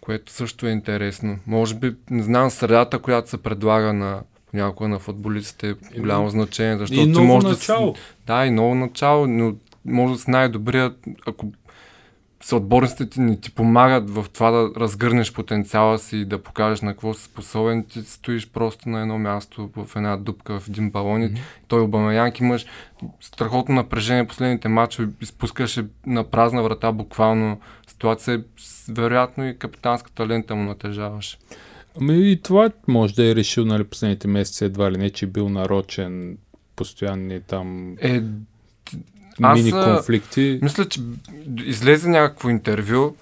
[0.00, 1.38] което също е интересно.
[1.46, 4.22] Може би, не знам, средата, която се предлага на
[4.54, 7.94] някоя на футболистите е голямо значение, защото и ново може начало.
[8.26, 11.52] Да, да, и ново начало, но може да си най-добрият, ако
[12.48, 16.92] съотборниците ти не ти помагат в това да разгърнеш потенциала си и да покажеш на
[16.92, 21.20] какво си способен, ти стоиш просто на едно място в една дупка в един балон.
[21.20, 21.38] Mm-hmm.
[21.68, 22.66] Той Обамаянк имаш
[23.20, 28.44] страхотно напрежение последните матчове, изпускаше на празна врата буквално ситуация,
[28.88, 31.38] вероятно и капитанската лента му натежаваше.
[32.00, 35.48] Ами и това може да е решил нали, последните месеци едва ли не, че бил
[35.48, 36.38] нарочен
[36.76, 37.96] постоянни там...
[38.00, 38.22] Е,
[39.40, 40.58] мини конфликти.
[40.62, 41.00] Мисля, че
[41.64, 43.14] излезе някакво интервю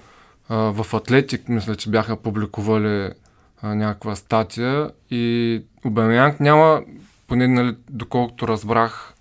[0.48, 3.10] а, в Атлетик, мисля, че бяха публикували
[3.62, 6.82] а, някаква статия и Обемянг няма,
[7.26, 9.14] поне нали, доколкото разбрах,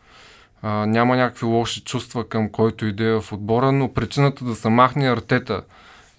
[0.61, 5.09] а, няма някакви лоши чувства към който иде в отбора, но причината да се махне
[5.09, 5.61] артета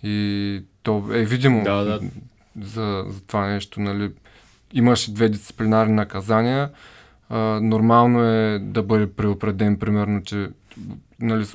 [0.03, 2.01] и то е видимо да, да.
[2.61, 3.81] За, за това нещо.
[3.81, 4.11] Нали.
[4.73, 6.71] Имаше две дисциплинарни наказания.
[7.29, 10.49] А, нормално е да бъде преопреден, примерно, че
[11.21, 11.47] нали,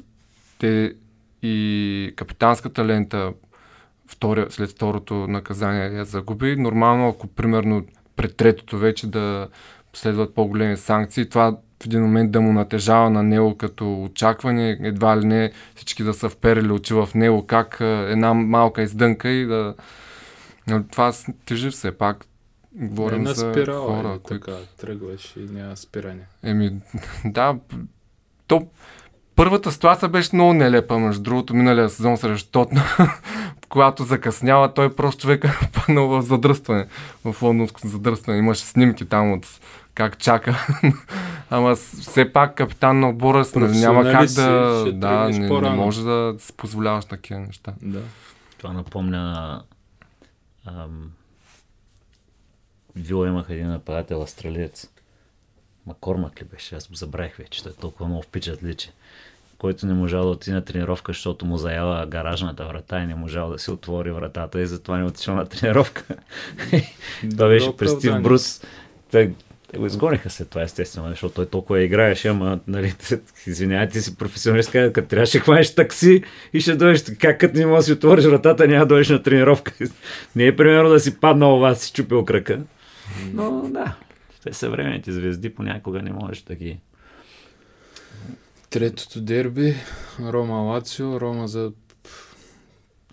[0.60, 0.96] те
[1.44, 3.34] и капитанската лента
[4.08, 6.56] втори, след второто наказание я загуби.
[6.56, 9.48] Нормално, ако примерно пред третото вече да
[9.94, 15.18] следват по-големи санкции, това в един момент да му натежава на него като очакване, едва
[15.18, 19.76] ли не всички да са вперили очи в него, как една малка издънка и да,
[20.68, 21.14] Но това
[21.46, 22.26] тежи все пак.
[22.74, 24.46] Говорим не за спирала, хора, е, които...
[24.46, 26.28] така, тръгваш и няма спиране.
[26.44, 26.72] Еми,
[27.26, 27.56] да,
[28.48, 28.68] то
[29.42, 32.84] първата ситуация беше много нелепа, между другото, миналия сезон срещу Тотна,
[33.70, 36.88] когато закъснява, той просто човека паднал в задръстване,
[37.26, 38.38] в лондонското задръстване.
[38.38, 39.48] Имаше снимки там от
[39.94, 40.68] как чака.
[41.50, 44.86] Ама все пак капитан на отбора няма как да...
[44.94, 47.74] Да, не, не може да си позволяваш такива неща.
[47.82, 48.02] Да.
[48.58, 49.64] Това напомня...
[50.66, 51.12] Ам,
[52.96, 54.90] Вила имах един нападател австралиец.
[55.86, 56.76] Макормак ли беше?
[56.76, 57.64] Аз го забравих вече.
[57.64, 58.92] Той толкова много впечатличи.
[59.62, 63.50] Който не можал да отиде на тренировка, защото му заяла гаражната врата и не можал
[63.50, 66.04] да си отвори вратата и затова не отишъл на тренировка.
[67.32, 68.22] Това беше през Стив.
[68.22, 68.62] Брус.
[69.12, 69.32] Те,
[69.72, 72.94] те го изгониха след това, естествено, защото той толкова играеше, ама, нали,
[73.48, 77.66] извинявай, ти си професионалист, като трябваше да хванеш такси и ще дойдеш така, като не
[77.66, 79.74] можеш да си отвориш вратата, няма да дойдеш на тренировка.
[80.36, 82.60] Не е примерно да си паднал вас, си чупил крака.
[83.34, 83.96] Но да,
[84.44, 86.80] те съвременните звезди понякога не можеш да ги...
[88.72, 89.76] Третото дерби,
[90.22, 91.72] Рома Лацио, Рома за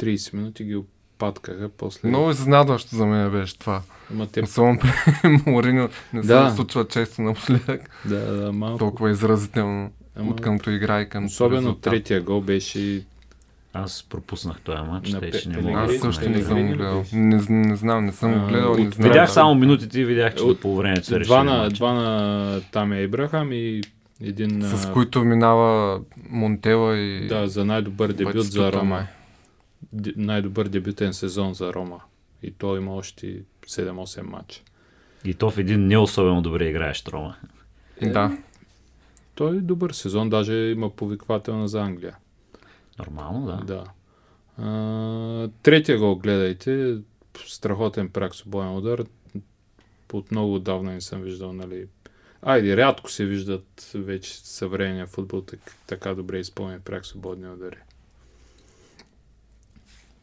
[0.00, 2.08] 30 минути ги опаткаха, после...
[2.08, 3.82] Много изненадващо за мен беше това.
[4.10, 4.42] Ама те...
[4.42, 6.52] Особено при Морино не се Да.
[6.56, 7.90] случва често напоследък.
[8.04, 8.78] Да, да, малко.
[8.78, 11.92] Толкова изразително Ама, от къмто игра и към особено резултат.
[11.92, 13.02] третия гол беше...
[13.72, 17.04] Аз пропуснах този матч, те ще не мога Аз също не съм гледал.
[17.12, 18.74] Не, не знам, не съм гледал.
[18.74, 19.08] Не знам.
[19.08, 22.60] Видях само минутите и видях, че От- до полувремето са решили Два на, два на
[22.72, 23.80] Тами Ибрахам и
[24.20, 24.62] един...
[24.62, 28.84] С а, които минава Монтела и Да, за най-добър дебют за Батистута, Рома.
[28.84, 29.04] май.
[29.92, 32.00] Д- най-добър дебютен сезон за Рома.
[32.42, 34.62] И той има още 7-8 матча.
[35.24, 37.36] И то в един не особено добре играещ Рома.
[38.02, 38.38] Да.
[39.34, 42.16] Той е добър сезон, даже има повиквателна за Англия.
[42.98, 43.56] Нормално, да.
[43.64, 43.84] Да.
[44.64, 46.96] А, третия гол гледайте.
[47.46, 49.04] Страхотен прак свободен удар.
[50.12, 51.86] От много отдавна не съм виждал, нали.
[52.42, 57.78] Айде, рядко се виждат вече съвременния футбол так, така добре изпълнен прак свободни удари.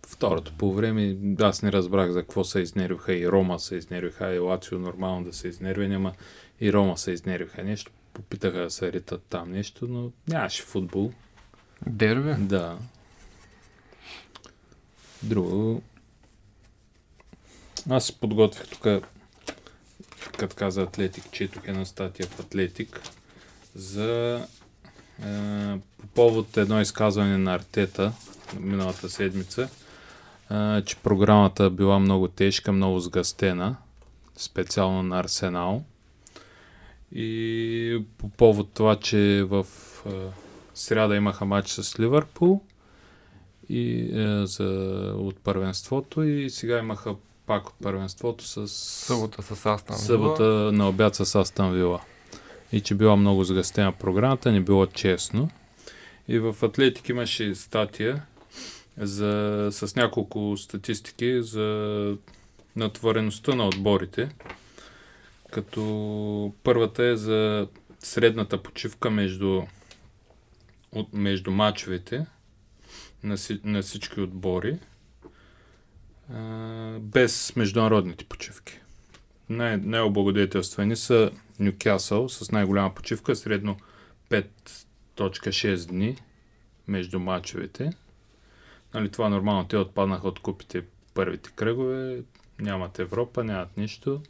[0.08, 3.13] Второто по време, аз не разбрах за какво се изнервиха.
[3.13, 6.13] И Рома се изнервиха, и Лацио нормално да се изнерви, ама
[6.62, 7.63] и Рома се изнервиха.
[7.63, 11.12] Нещо попитаха да се ритат там нещо, но нямаше футбол.
[11.88, 12.45] Дерби?
[12.45, 12.78] Да.
[15.23, 15.82] Друго.
[17.89, 18.88] Аз се подготвих тук,
[20.38, 23.02] като каза Атлетик, четох една статия в Атлетик
[23.76, 24.41] за
[25.26, 28.13] е, по повод едно изказване на Артета
[28.60, 29.69] миналата седмица,
[30.52, 33.76] е, че програмата била много тежка, много сгъстена,
[34.38, 35.84] специално на Арсенал.
[37.12, 39.65] И по повод това, че в
[40.06, 40.10] е,
[40.74, 42.62] сряда имаха матч с Ливърпул
[43.69, 44.63] и, е, за,
[45.17, 47.15] от първенството и сега имаха
[47.46, 49.98] пак от първенството с Събота с Астан.
[49.98, 52.02] събота на обяд с Астан Вила.
[52.72, 55.50] И че била много сгъстена програмата, не било честно.
[56.28, 58.26] И в Атлетик имаше статия
[58.98, 62.18] за, с няколко статистики за
[62.76, 64.30] натвореността на отборите.
[65.52, 67.68] Като първата е за
[68.00, 69.62] средната почивка между,
[70.92, 72.26] от, между матчовете
[73.24, 74.78] на, си, на всички отбори
[77.00, 78.80] без международните почивки.
[79.50, 83.78] Най- най-облагодетелствани са Нюкасъл с най-голяма почивка, средно
[84.30, 86.18] 5.6 дни
[86.88, 87.90] между матчовете.
[88.94, 90.84] Нали, това нормално, те отпаднаха от купите
[91.14, 92.24] първите кръгове,
[92.60, 94.22] нямат Европа, нямат нищо.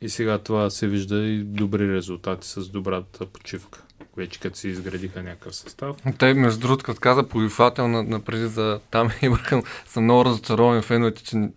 [0.00, 3.85] И сега това се вижда и добри резултати с добрата почивка.
[4.16, 5.96] Вече като си изградиха някакъв състав.
[6.18, 10.82] Те, между другото, като каза повиквател на, на преди за там Ибрахам, съм много разочарован
[10.82, 11.48] феновете, че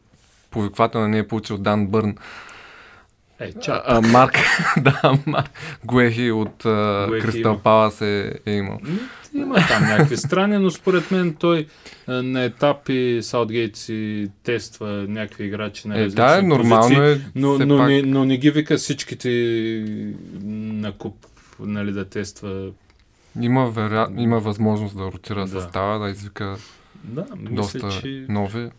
[0.51, 2.15] повиквател не е получил Дан Бърн.
[3.39, 3.83] Е, А, чак.
[3.85, 4.37] а, Марк,
[4.77, 5.49] да, Марк
[5.85, 7.59] Гуехи от а, Кристал.
[7.59, 8.79] Палас е, е имал.
[9.33, 11.67] Има там някакви страни, но според мен той
[12.07, 17.11] а, на етапи Саутгейт си тества някакви играчи на Е, различни да, е, нормално позиции,
[17.11, 17.31] е.
[17.35, 17.87] но, но, пак.
[17.87, 19.29] не, но не ги вика всичките
[20.43, 21.25] на куп
[21.59, 22.71] нали, да тества.
[23.41, 24.07] Има, веря...
[24.17, 25.47] има възможност да ротира Да.
[25.47, 26.57] състава, да извика
[27.03, 28.69] Да, мисля, доста че нови.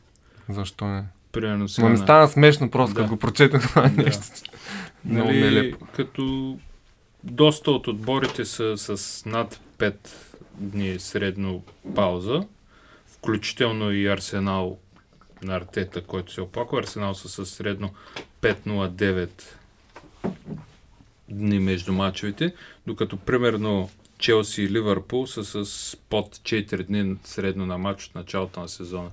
[0.49, 1.05] Защо не?
[1.33, 3.01] примерно сега Но ми на- стана смешно просто, Да.
[3.01, 4.03] като го прочетах това Да.
[4.03, 4.23] нещо.
[5.05, 5.87] Много нали, нелепо.
[5.97, 6.57] като
[7.25, 9.95] доста от отборите са с над 5
[10.55, 11.63] дни средно
[11.95, 12.43] пауза,
[13.07, 14.79] включително и Арсенал
[15.43, 16.79] на Артета, който се оплаква.
[16.79, 17.91] Арсенал са с средно
[18.43, 19.29] 5-0-9
[21.31, 22.55] дни между мачовете,
[22.87, 28.61] докато примерно Челси и Ливърпул са с под 4 дни средно на матч от началото
[28.61, 29.11] на сезона.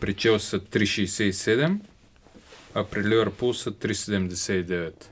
[0.00, 1.78] при Челси са 3,67,
[2.74, 5.04] а при Ливърпул са 3,79.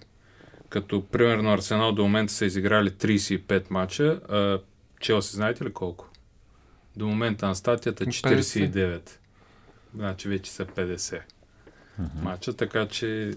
[0.69, 4.59] Като примерно Арсенал до момента са изиграли 35 мача, а
[5.01, 6.11] Челси знаете ли колко?
[6.97, 9.11] До момента на статията 49.
[9.95, 11.21] Значи вече са 50
[12.23, 13.35] мача, така че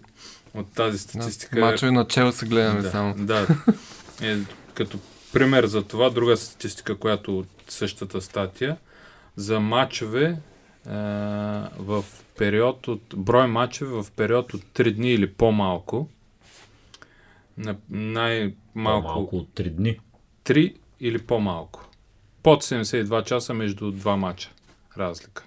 [0.53, 1.59] от тази статистика...
[1.59, 3.15] Мачове на Челси гледаме да, само.
[3.17, 3.47] Да.
[4.21, 4.37] Е,
[4.73, 4.99] като
[5.33, 8.77] пример за това, друга статистика, която от същата статия,
[9.35, 10.37] за мачове е,
[11.77, 12.05] в
[12.37, 16.09] период от брой мачове в период от 3 дни или по-малко.
[17.57, 19.07] На, най-малко.
[19.07, 19.99] По-малко от 3 дни.
[20.45, 21.89] 3 или по-малко.
[22.43, 24.49] Под 72 часа между два мача.
[24.97, 25.43] Разлика.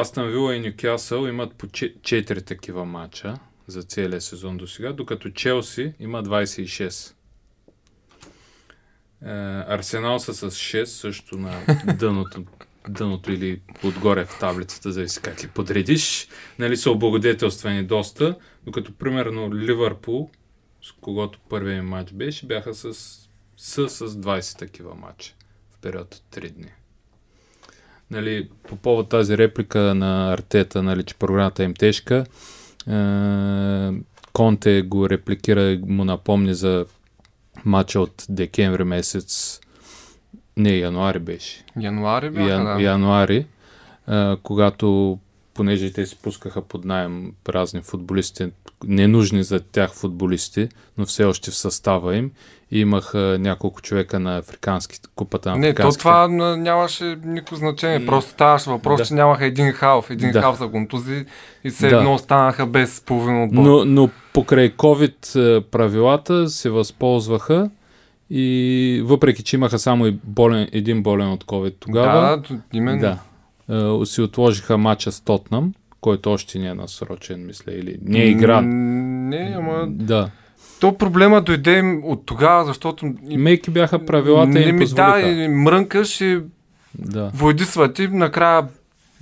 [0.00, 3.34] Астан Вила и Нюкасъл имат по 4 такива мача
[3.66, 7.10] за целия сезон до сега, докато Челси има 26.
[7.10, 7.14] Е,
[9.74, 11.60] Арсенал са с 6, също на
[11.98, 12.44] дъното,
[12.88, 16.28] дъното или отгоре в таблицата, зависи как ги подредиш.
[16.58, 20.30] Нали са облагодетелствани доста, докато примерно Ливърпул,
[20.82, 22.94] с когото първият матч беше, бяха с,
[23.56, 25.34] с, с 20 такива матча
[25.70, 26.72] в период от 3 дни.
[28.14, 32.24] Нали, по повод тази реплика на Артета, нали, че програмата е им тежка,
[32.88, 33.90] е,
[34.32, 36.86] Конте го репликира и му напомни за
[37.64, 39.60] матча от декември месец.
[40.56, 41.64] Не, януари беше.
[41.80, 42.82] Януари бяха, Ян, да.
[42.82, 43.46] Януари,
[44.06, 45.18] а, когато
[45.54, 48.46] понеже те си пускаха под найем разни футболисти,
[48.86, 52.30] ненужни за тях футболисти, но все още в състава им.
[52.70, 55.82] И имаха няколко човека на африкански, купата на африкански.
[55.82, 58.06] Не, то това нямаше никакво значение.
[58.06, 59.04] Просто ставаше въпрос, да.
[59.04, 60.10] че нямаха един халф.
[60.10, 60.40] Един да.
[60.40, 61.24] халф за контузи
[61.64, 61.96] и все да.
[61.96, 63.62] едно останаха без половина отбор.
[63.62, 67.70] Но, но покрай COVID правилата се възползваха
[68.30, 73.00] и въпреки, че имаха само болен, един болен от COVID тогава, да, именно.
[73.00, 73.18] Да,
[74.04, 78.60] си отложиха матча с Тотнам, който още не е насрочен, мисля, или не е игра.
[78.60, 79.86] Не, ама...
[79.88, 80.30] Да.
[80.80, 83.14] То проблема дойде от тогава, защото...
[83.22, 86.40] Мейки бяха правилата не им ми Да, и мрънкаш и
[86.98, 87.30] да.
[87.34, 88.68] войдисва ти, накрая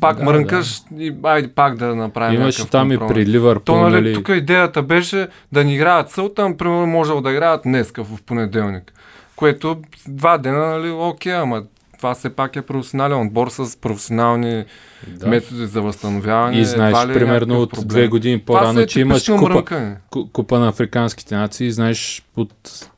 [0.00, 1.04] пак да, мрънкаш да.
[1.04, 3.10] и айде пак да направим Имаше там компромис.
[3.10, 3.64] и при Ливърпул.
[3.64, 4.14] То, нали, нали...
[4.14, 8.92] Тук идеята беше да ни играят Сълтан, примерно можел да играят днеска в понеделник.
[9.36, 11.62] Което два дена, нали, окей, ама
[12.02, 14.64] това все пак е професионален отбор с професионални
[15.06, 15.26] да.
[15.26, 16.58] методи за възстановяване.
[16.58, 19.96] И знаеш, е примерно от две години по-рано, е че имаш купа,
[20.32, 22.88] купа на африканските нации, знаеш от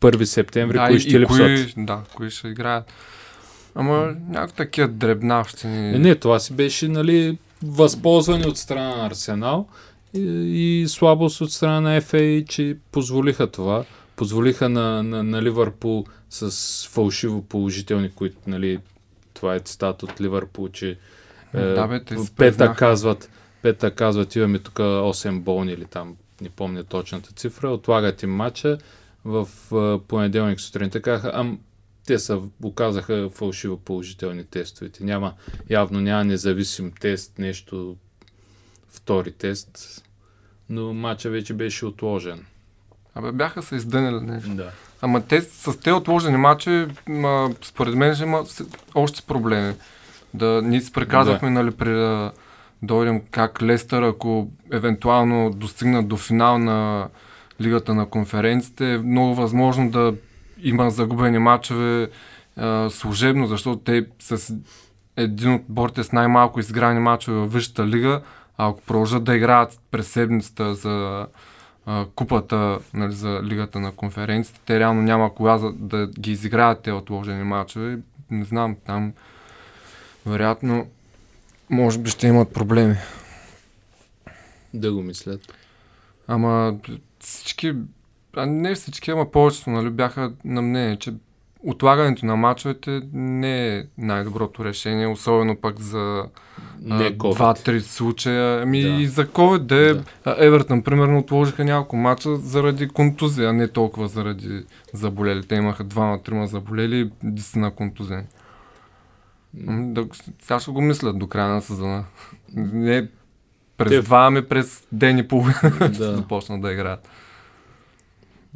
[0.00, 1.74] 1 септември да, кои ще липсват.
[1.76, 2.92] Да, кои ще играят.
[3.74, 5.66] Ама някакви такива дребнавщи.
[5.66, 9.66] Не, не, това си беше, нали, възползвани от страна на Арсенал
[10.14, 10.20] и,
[10.82, 13.84] и слабост от страна на ФА, че позволиха това.
[14.16, 18.78] Позволиха на, на, на Ливърпул с фалшиво положителни, които, нали,
[19.34, 20.98] това е цитат от Ливърпул, че
[21.54, 22.00] е, да, бе,
[22.36, 23.30] пета казват,
[23.62, 28.78] пета казват, имаме тук 8 болни или там, не помня точната цифра, отлагат им матча
[29.24, 31.60] в е, понеделник сутринта казаха, ам,
[32.06, 35.04] те са, оказаха фалшиво положителни тестовете.
[35.04, 35.34] Няма,
[35.70, 37.96] явно няма независим тест, нещо
[38.88, 40.02] втори тест,
[40.68, 42.46] но матча вече беше отложен.
[43.14, 44.50] Абе, бяха се издънали нещо.
[44.50, 44.70] Да.
[45.02, 46.86] Ама те с те отложени матчи,
[47.62, 48.44] според мен ще има
[48.94, 49.74] още проблеми.
[50.34, 51.54] Да, ние си преказахме, да.
[51.54, 52.32] нали, при да
[52.82, 57.08] дойдем как Лестър, ако евентуално достигнат до финал на
[57.60, 60.14] Лигата на конференциите, е много възможно да
[60.62, 62.10] има загубени матчове
[62.56, 64.54] а, служебно, защото те с
[65.16, 68.20] един от борите с най-малко изграни матчове във Висшата лига,
[68.58, 71.26] ако продължат да играят през седмицата за
[71.86, 74.60] а, купата нали, за лигата на конференцията.
[74.66, 77.98] Те реално няма кога за, да ги изиграят тези отложени матчове.
[78.30, 79.12] Не знам, там
[80.26, 80.86] вероятно
[81.70, 82.96] може би ще имат проблеми.
[84.74, 85.54] Да го мислят.
[86.28, 86.76] Ама
[87.20, 87.74] всички,
[88.36, 91.14] а не всички, ама повечето нали, бяха на мнение, че
[91.66, 96.24] отлагането на мачовете не е най-доброто решение, особено пък за
[97.34, 98.62] два-три случая.
[98.62, 98.88] Ами да.
[98.88, 100.36] и за COVID, де да.
[100.38, 105.42] Евертън, примерно, отложиха няколко мача заради контузия, а не толкова заради заболели.
[105.42, 108.24] Те имаха двама-трима заболели и на контузия.
[109.54, 110.06] Да,
[110.42, 112.04] сега ще го мислят до края на сезона.
[112.54, 113.08] Не
[113.76, 114.02] през Те...
[114.02, 116.16] два, ами през ден и половина да.
[116.16, 117.08] започнат да играят.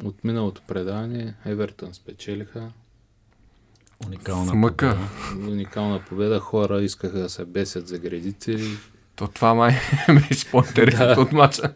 [0.03, 2.71] От миналото предаване Евертън спечелиха
[4.05, 4.97] Уникална Смъка.
[5.31, 5.51] победа.
[5.51, 6.39] Уникална победа.
[6.39, 8.57] Хора искаха да се бесят за гредите.
[9.15, 9.75] То това май
[10.29, 11.21] беше по-интересно да.
[11.21, 11.73] от мача.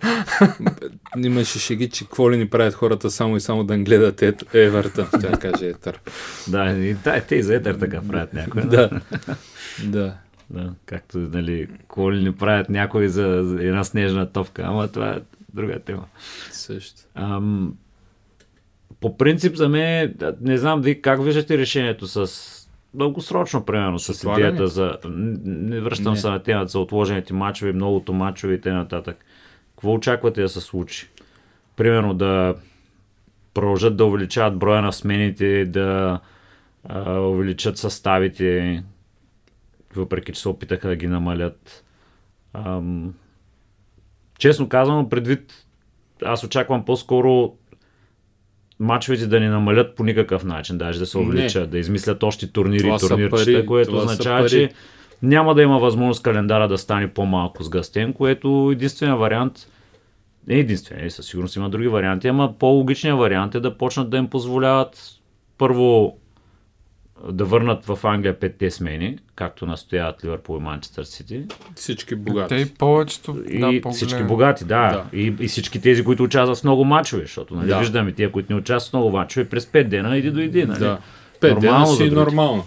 [1.17, 5.07] Имаше шеги, че какво ли ни правят хората само и само да гледат е, Евертън,
[5.21, 5.99] тя каже Етър.
[6.47, 8.61] да, и, да, те и за Етър така правят някой.
[8.61, 8.89] Да.
[9.83, 10.15] да.
[10.49, 15.19] Да, както, нали, коли не правят някой за, за една снежна топка, ама това е
[15.53, 16.05] друга тема.
[16.51, 17.01] Също.
[17.15, 17.73] Ам,
[19.01, 22.31] по принцип за мен, не знам ви как виждате решението с
[22.93, 24.47] дългосрочно, примерно, с отлагане?
[24.47, 24.97] идеята за...
[25.05, 26.19] Не връщам Не.
[26.19, 29.03] се на темата за отложените мачове, многото мачове и т.н.
[29.69, 31.09] Какво очаквате да се случи?
[31.75, 32.55] Примерно да
[33.53, 36.19] продължат да увеличават броя на смените, да
[36.83, 38.83] а, увеличат съставите,
[39.95, 41.83] въпреки че се опитаха да ги намалят.
[42.53, 43.13] Ам,
[44.39, 45.65] честно казано, предвид,
[46.25, 47.55] аз очаквам по-скоро
[48.81, 52.87] мачовете да не намалят по никакъв начин, даже да се увеличат, да измислят още турнири
[52.87, 54.69] и турнирчета, пари, което означава, че
[55.23, 59.53] няма да има възможност календара да стане по-малко сгъстен, което единствения вариант
[60.47, 64.17] не е единствения, със сигурност има други варианти, ама по-логичният вариант е да почнат да
[64.17, 65.21] им позволяват
[65.57, 66.17] първо
[67.29, 71.43] да върнат в Англия петте смени, както настояват Ливърпул и Манчестър Сити.
[71.75, 72.55] Всички Те богати.
[72.55, 73.37] и повечето.
[73.49, 74.89] И да, всички богати, да.
[74.89, 75.03] Да.
[75.13, 77.79] И, и всички тези, които участват в много мачове, защото нали, Да.
[77.79, 80.65] виждаме тия, които не участват в много мачове, през 5 дена иди дойди.
[80.65, 80.79] Нали?
[80.79, 80.97] Да.
[81.39, 82.65] Пет дена Нормално за си нормално.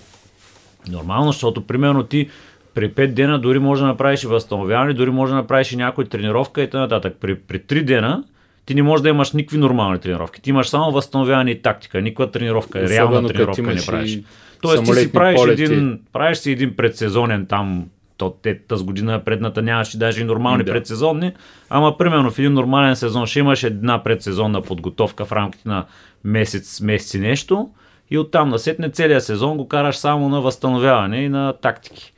[0.90, 2.28] Нормално, защото примерно ти
[2.74, 6.04] при 5 дена дори може да направиш и възстановяване, дори може да направиш и някой
[6.04, 7.00] тренировка и т.н.
[7.20, 8.24] При, при 3 дена
[8.66, 10.42] ти не можеш да имаш никакви нормални тренировки.
[10.42, 14.18] Ти имаш само възстановяване и тактика, никаква тренировка, реална Особено като тренировка не правиш.
[14.62, 15.62] Тоест ти си правиш полети.
[15.62, 17.86] един, правиш си един предсезонен там,
[18.16, 20.72] то те тази година предната нямаше даже и нормални Да.
[20.72, 21.32] предсезонни,
[21.70, 25.84] ама примерно в един нормален сезон ще имаш една предсезонна подготовка в рамките на
[26.24, 27.70] месец, месец и нещо
[28.10, 32.12] и оттам насетне целият сезон го караш само на възстановяване и на тактики.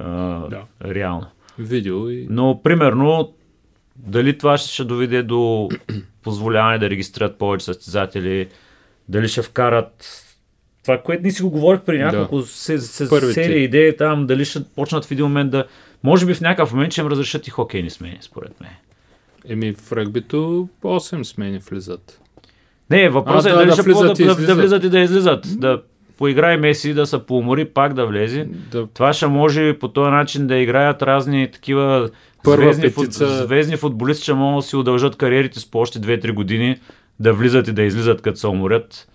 [0.00, 0.04] А,
[0.48, 0.62] Да.
[0.84, 1.26] Реално.
[1.58, 2.26] Видео и...
[2.30, 3.32] Но, примерно,
[3.98, 5.68] дали това ще, ще доведе до
[6.22, 8.48] позволяване да регистрират повече състезатели,
[9.08, 10.22] дали ще вкарат
[10.82, 13.34] това, което ние си го говорих при няколко се, се, Първите.
[13.34, 15.64] серии идеи там, дали ще почнат в един момент да...
[16.02, 18.70] Може би в някакъв момент ще им разрешат и хокейни смени, според мен.
[19.48, 22.20] Еми в ръгбито 8 смени влизат.
[22.90, 24.58] Не, въпросът А, е да, дали да ще влизат да, да, излизат.
[24.58, 25.60] влизат и да излизат.
[25.60, 25.82] Да
[26.18, 28.48] поиграе Меси, да се поумори, пак да влезе.
[28.70, 32.10] Да, Това ще може по този начин да играят разни такива
[32.44, 33.46] Първа звездни, фут, петица.
[33.46, 36.80] звездни футболисти, ще могат да си удължат кариерите с по още 2-3 години,
[37.20, 39.08] да влизат и да излизат като се уморят.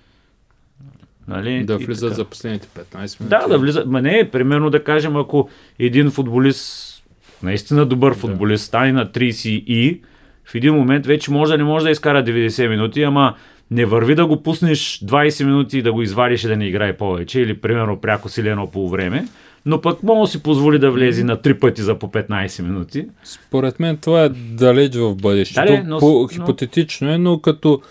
[1.28, 1.64] Нали?
[1.64, 2.16] да влизат така.
[2.16, 3.30] за последните 15 минути.
[3.30, 3.88] Да, да влизат.
[3.88, 5.50] Ма не, примерно да кажем, ако
[5.80, 7.04] един футболист,
[7.44, 10.02] наистина добър футболист, стане на 30 и
[10.46, 13.36] в един момент вече може да не може да изкара 90 минути, ама
[13.72, 16.98] не върви да го пуснеш 20 минути и да го извадиш и да не играе
[16.98, 19.28] повече, или примерно пряко силено по време,
[19.66, 23.06] но пък може да си позволи да влезе на три пъти за по 15 минути.
[23.24, 25.72] Според мен това е далеч в бъдещето.
[25.74, 27.82] Да, но- По, но- хипотетично е, но като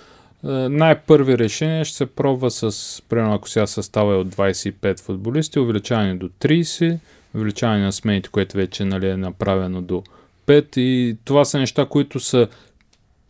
[0.44, 2.72] е, най-първи решение ще се пробва с,
[3.08, 6.98] примерно ако сега състава е от 25 футболисти, увеличаване до 30,
[7.34, 10.02] увеличаване на смените, което вече нали, е направено до
[10.46, 12.48] 5 и това са неща, които са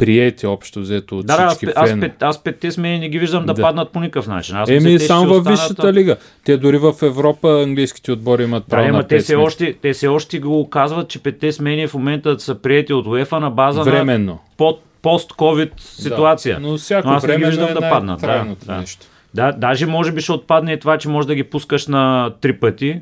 [0.01, 3.09] приети общо взето от Да, да, аз, всички пе- аз, пет, аз петте смени не
[3.09, 3.63] ги виждам да, Да.
[3.63, 4.57] паднат по никакъв начин.
[4.57, 6.17] Аз Еми, само във останат, Висшата лига.
[6.45, 9.43] Те дори в Европа английските отбори имат Да, право ама на те смени.
[9.43, 13.41] още, те все още го казват, че петте смени в момента са приети от УЕФА
[13.41, 14.39] на база на Временно.
[14.57, 16.61] под, пост-ковид ситуация.
[16.61, 18.79] Да, но всяко Но аз не ги виждам е да паднат, да, да.
[18.79, 19.07] нещо.
[19.35, 22.53] Да, даже може би ще отпадне и това, че може да ги пускаш на три
[22.53, 23.01] пъти.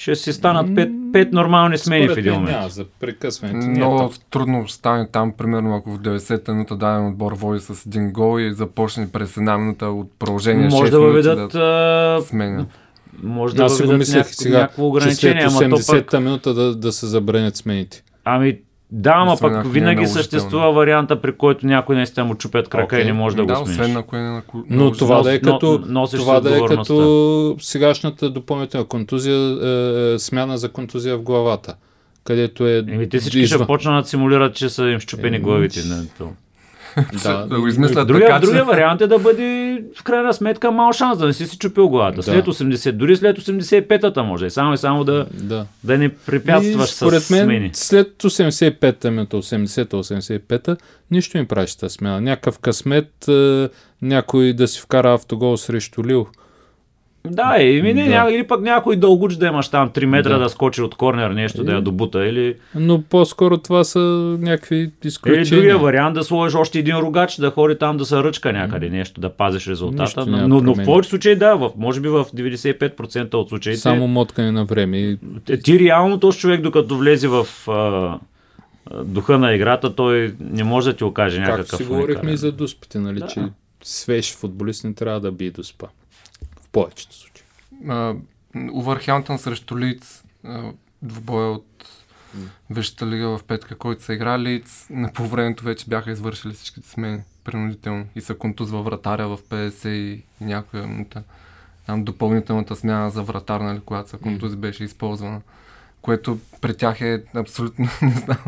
[0.00, 2.56] Ще си станат пет, пет нормални смени в Според един мен момент.
[2.56, 3.58] няма, за прекъсването.
[3.58, 4.20] не е Много толкова.
[4.30, 8.40] трудно ще стане там, примерно, ако в 90-та минута даден отбор води с един гол
[8.40, 11.60] и започне през една минута от продължение Може 6 да въведат, да
[12.18, 12.68] а, сменят.
[13.22, 16.20] може да Аз си го въведат мислех някакво, сега, някакво ограничение, ама то пък 80-та
[16.20, 18.02] минута да, да се забранят смените.
[18.24, 18.58] Ами,
[18.92, 20.08] да, ама пък е винаги наложително.
[20.08, 23.00] съществува варианта, при който някой наистина му чупят крака Окей.
[23.00, 23.80] и не може да, да, го смениш.
[23.80, 26.60] освен ако е на ку- Но това да е но- като, носиш това да е
[26.60, 31.74] като сегашната допълнителна контузия, е, е, смяна за контузия в главата,
[32.24, 32.78] където е...
[32.78, 35.80] Еми, те всички ще почнат да симулират, че са им щупени главите.
[35.80, 36.28] Не, то.
[37.22, 40.92] Да, да го измислят Другия, така, другия вариант е да бъде в крайна сметка мал
[40.92, 42.16] шанс да не си си чупил главата.
[42.16, 42.22] Да.
[42.22, 44.46] След 80, дори след 85-та може.
[44.46, 45.66] И Само и само да, да.
[45.84, 47.70] да не препятстваш И според с мен, смени.
[47.72, 50.76] след 85-та минута, 80-та, 85-та,
[51.10, 52.20] нищо им правиш тази смяна.
[52.20, 53.68] Някакъв късмет, е,
[54.02, 56.26] някой да си вкара автогол срещу Лил.
[57.24, 58.10] Да, и ми не, Да.
[58.10, 60.48] ня, или пък някой дългуч да имаш там 3 метра да, Да.
[60.48, 62.26] скочи от корнер нещо, да я добута.
[62.26, 63.98] Или, Но по-скоро това са
[64.40, 65.44] някакви или изключения.
[65.46, 69.20] другия вариант да сложиш още един ругач, да ходи там да се ръчка някъде нещо,
[69.20, 70.02] да пазиш резултата.
[70.02, 73.78] Нищо Но, но, но в повече случаи да, в, може би в 95% от случаите.
[73.78, 74.98] Само моткане на време.
[74.98, 75.18] И
[75.48, 78.18] Е, Ти реално този човек, докато влезе в а,
[79.04, 82.52] духа на играта, той не може да ти окаже както някакъв си говорихме и за
[82.52, 83.26] дуспите, нали, Да.
[83.26, 83.40] че
[83.82, 85.86] свеж футболист не трябва да бие дуспа.
[86.72, 87.44] Повечето случаи.
[87.88, 88.14] а,
[88.72, 90.24] Увърхемптън срещу Лиц.
[91.02, 91.66] двубоя от
[92.70, 97.18] Вещата лига в петка, който са играли, на по времето вече бяха извършили всичките смени
[97.44, 101.22] принудително и са контузва вратаря в 50 и, и някоя минута.
[101.86, 105.40] Там допълнителната смяна за вратар, нали, когато са контузи беше използвана.
[106.02, 108.38] Което при тях е абсолютно, не знам,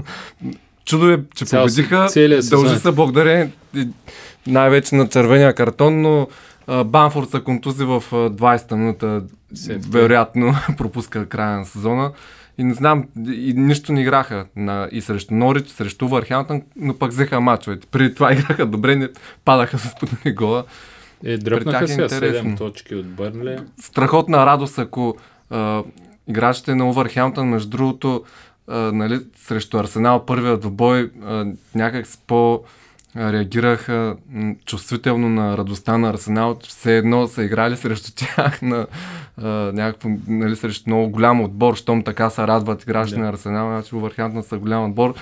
[0.85, 2.09] чудо е, че Цял, победиха.
[2.51, 3.53] Дължи се благодарение
[4.47, 6.29] най-вече на червения картон, но
[6.85, 9.23] Банфорд са контузи в 20-та минута,
[9.91, 12.13] вероятно пропуска края на сезона.
[12.59, 17.11] И не знам, и нищо не играха на, и срещу Норич, срещу Върхянтън, но пък
[17.11, 17.87] взеха мачовете.
[17.87, 19.09] Преди това играха добре, не
[19.45, 20.65] падаха с подни гола.
[21.25, 23.59] Е, дръпнаха се 7 точки от Бърнле.
[23.81, 25.17] Страхотна радост, ако
[25.51, 25.83] а,
[26.29, 28.25] играчите на Увърхемптън, между другото,
[28.69, 31.11] а, нали, срещу Арсенал първият двобой
[31.75, 32.63] някак с по
[33.17, 34.17] реагираха
[34.67, 38.87] чувствително на радостта на Арсенал, все едно са играли срещу тях на
[39.37, 43.23] а, някакво, нали, срещу много голям отбор, щом така се радват играчите да.
[43.23, 45.15] на Арсенал, значи Увърхемптън са голям отбор.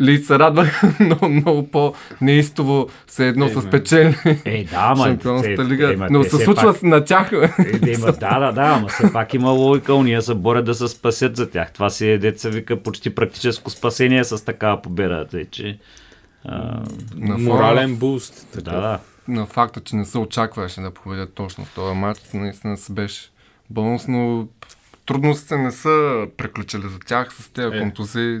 [0.00, 0.66] Ли се радва
[1.00, 5.92] много, много по-неистово, все едно с печели е, да, ма, Шампионската лига.
[5.92, 6.82] Е, но се случва пак...
[6.82, 7.32] на тях.
[7.32, 10.74] Е, да, има, да, да, да, ама все пак има логика, уния се борят да
[10.74, 11.72] се спасят за тях.
[11.72, 15.26] Това си е, деца вика, почти практическо спасение с такава победа.
[15.30, 15.78] Тъй, че
[17.14, 18.46] на морален буст.
[18.52, 18.70] Така.
[18.70, 18.98] Да, да.
[19.28, 23.30] На факта, че не се очакваше да победят точно в този матч, наистина се беше
[23.70, 24.48] бонус, но
[25.06, 27.80] трудностите не са приключили за тях с тези е.
[27.80, 28.40] контузии.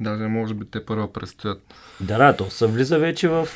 [0.00, 1.74] Даже може би те първо предстоят.
[2.00, 3.48] Да, да, то се влиза вече в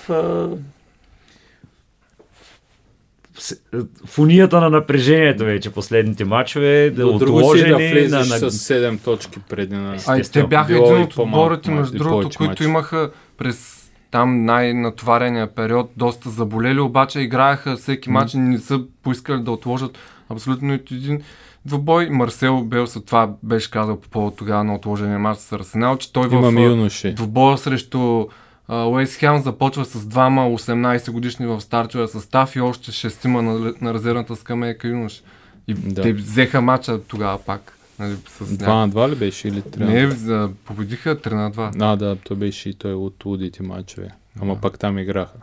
[4.06, 8.50] в унията на напрежението вече последните матчове, да отложени да влезеш на, на...
[8.50, 9.96] с 7 точки преди на...
[10.06, 13.10] А те бяха един от отборите, между другото, които имаха
[13.42, 19.50] през там най-натварения период доста заболели, обаче играеха всеки матч и не са поискали да
[19.50, 21.22] отложат абсолютно нито един
[21.64, 22.10] двубой.
[22.10, 26.28] Марсел Белса това беше казал по повод тогава на отложения матч с Арсенал, че той
[26.28, 28.26] в двубоя срещу
[28.68, 33.94] Уейс Хем започва с двама 18 годишни в стартовия състав и още шестима на, на
[33.94, 35.22] резервната скамейка юнош.
[35.68, 36.02] И да.
[36.02, 37.78] те взеха мача тогава пак.
[37.98, 41.72] Нали, с 2 на 2 ли беше или 3 Не, за, победиха 3 на 2.
[41.80, 44.10] А, да, то беше и той от лудите мачове.
[44.40, 44.60] Ама да.
[44.60, 45.38] пак там играха.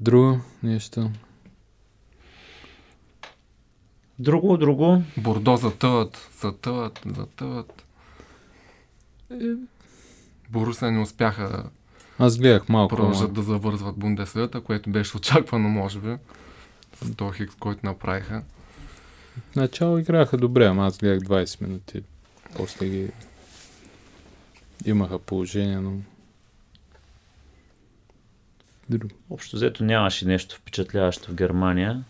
[0.00, 1.10] Друго нещо?
[4.18, 5.02] Друго, друго.
[5.16, 7.84] Бордо затъват, затъват, затъват.
[9.30, 9.36] Е,
[10.50, 11.64] Боруса не успяха да
[12.24, 12.96] Аз гледах малко.
[12.96, 16.16] Продължат да завързват Бундеслигата, което беше очаквано, може би,
[16.94, 18.42] с този хикс, който направиха.
[19.56, 22.02] Начало играха добре, ама аз гледах 20 минути.
[22.56, 23.10] После ги
[24.84, 25.98] имаха положение, но...
[29.30, 32.04] Общо взето нямаше нещо впечатляващо в Германия.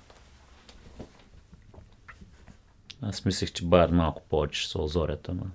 [3.03, 5.47] Аз мислех, че Байер малко повече ще се озорят, ама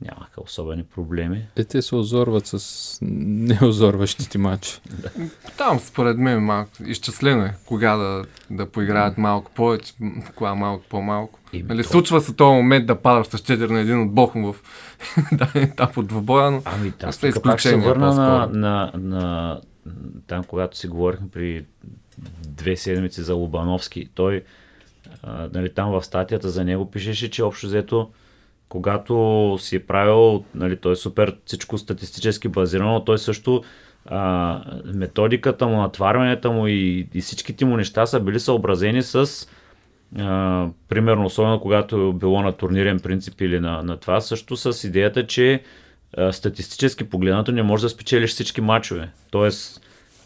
[0.00, 1.46] нямаха особени проблеми.
[1.56, 4.80] Е, те се озорват с неозорващите матчи.
[4.90, 5.10] да.
[5.56, 9.94] Там, според мен, малко изчислено е кога да, да поиграят малко повече,
[10.34, 11.38] кога малко по-малко.
[11.52, 11.88] нали, то...
[11.88, 14.56] Случва се този момент да падаш с 4 на един от Бохум в
[15.54, 19.60] етап от двобоя, но ами, да, е пак се върна на, на, на,
[20.26, 21.64] там, когато си говорихме при
[22.46, 24.08] две седмици за Лубановски.
[24.14, 24.44] Той,
[25.22, 28.10] а, нали, там в статията за него пишеше, че общо взето
[28.70, 33.62] когато си е правил, нали, той е супер всичко статистически базирано, той също
[34.06, 39.48] а, методиката му, натварването му и, и всичките му неща са били съобразени с
[40.18, 44.84] а, примерно, особено когато е било на турнирен принцип или на, на това, също с
[44.84, 45.62] идеята, че
[46.16, 49.10] а, статистически погледнато не можеш да спечелиш всички матчове.
[49.30, 49.79] Тоест,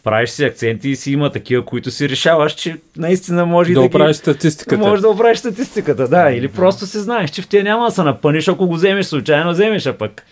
[0.05, 3.85] правиш си акценти и си има такива, които си решаваш, че наистина може да, да
[3.85, 4.77] оправиш статистиката.
[4.77, 6.31] Може да оправиш статистиката, да.
[6.31, 9.51] Или просто си знаеш, че в тия няма да се напъниш, ако го вземеш случайно,
[9.51, 10.23] вземеш, а пък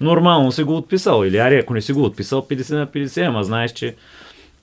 [0.00, 1.24] нормално си го отписал.
[1.24, 3.94] Или ари, ако не си го отписал 50 на 50, ама знаеш, че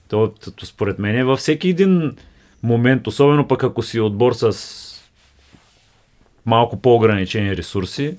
[0.08, 2.16] то, то, то според мен е във всеки един
[2.64, 4.58] момент, особено пък ако си отбор с
[6.45, 8.16] малко по-ограничени ресурси,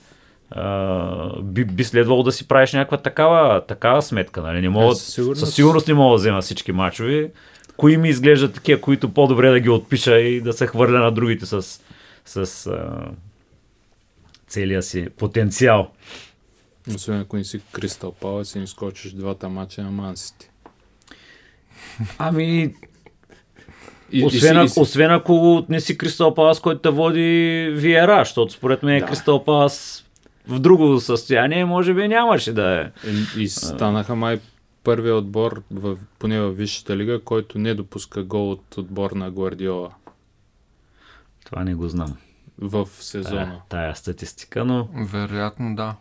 [1.43, 4.43] би, би следвало да си правиш някаква такава, такава сметка.
[4.43, 4.61] Нали?
[4.61, 5.41] Не мога, със, сигурност...
[5.41, 7.31] със сигурност не мога да взема всички мачове.
[7.77, 11.47] Кои ми изглеждат такива, които по-добре да ги отпиша и да се хвърля на другите
[11.47, 11.81] с,
[12.25, 13.11] с а,
[14.49, 15.91] целия си потенциал.
[16.95, 20.51] Освен ако не си Кристал Палас и не скочиш двата мача на Мансити.
[22.19, 22.75] Ами,
[24.13, 28.53] и, освен, и, и, освен ако не си Кристал Палас, който те води Виера, защото
[28.53, 29.07] според мен да.
[29.07, 30.05] Кристал Палас
[30.49, 33.09] в друго състояние, може би нямаше да е.
[33.11, 34.41] И, и станаха май
[34.85, 39.91] първия отбор, в, поне в Висшата лига, който не допуска гол от отбор на Гвардиола.
[41.45, 42.17] Това не го знам.
[42.59, 43.61] в Тая, сезона.
[43.69, 45.95] тая статистика, но Вероятно, да.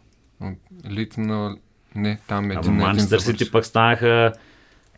[0.90, 1.58] Лидс на...
[1.96, 3.20] Не, там е Ама Манчестър.
[3.20, 4.34] Сити пък станаха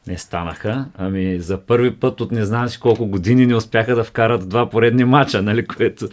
[0.07, 4.03] не станаха, ами за първи път от не знам си колко години не успяха да
[4.03, 6.09] вкарат два поредни мача, нали, което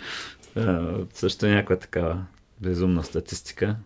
[1.14, 2.18] също е някаква такава
[2.60, 3.76] безумна статистика.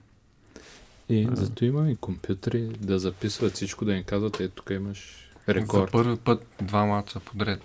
[1.09, 5.55] И зато има и компютри да записват всичко, да им казват, е, тук имаш За
[5.55, 5.93] рекорд.
[5.93, 7.61] първи път два мача подред.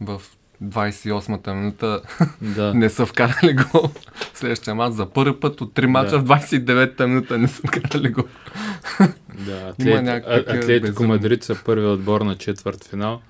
[0.00, 0.22] В
[0.60, 2.02] 28-та минута
[2.42, 2.74] Да.
[2.74, 3.90] не са вкарали гол.
[4.34, 6.18] Следващия мач за първи път от три мача Да.
[6.18, 8.24] в 29-та минута не са вкарали гол.
[9.36, 11.04] Да, атлет, а- такива Атлетико.
[11.04, 13.20] Мадрид са първи отбор на четвърт финал,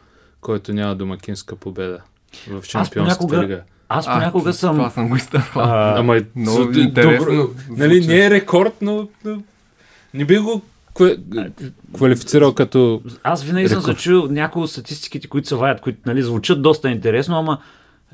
[0.41, 2.03] който няма домакинска победа
[2.49, 3.62] в Шампионската понякога- лига.
[3.91, 4.76] Аз понякога съм...
[4.76, 5.62] Това съм го изтърпал.
[5.62, 9.43] а, Ама е много за- интересно добро- Нали, не е рекорд, но, но
[10.14, 10.62] не би го
[11.95, 13.03] квалифицирал като...
[13.22, 13.97] Аз винаги съм Рекорд.
[13.97, 17.59] зачул някои от статистиките, които се ваят, които нали, звучат доста интересно, ама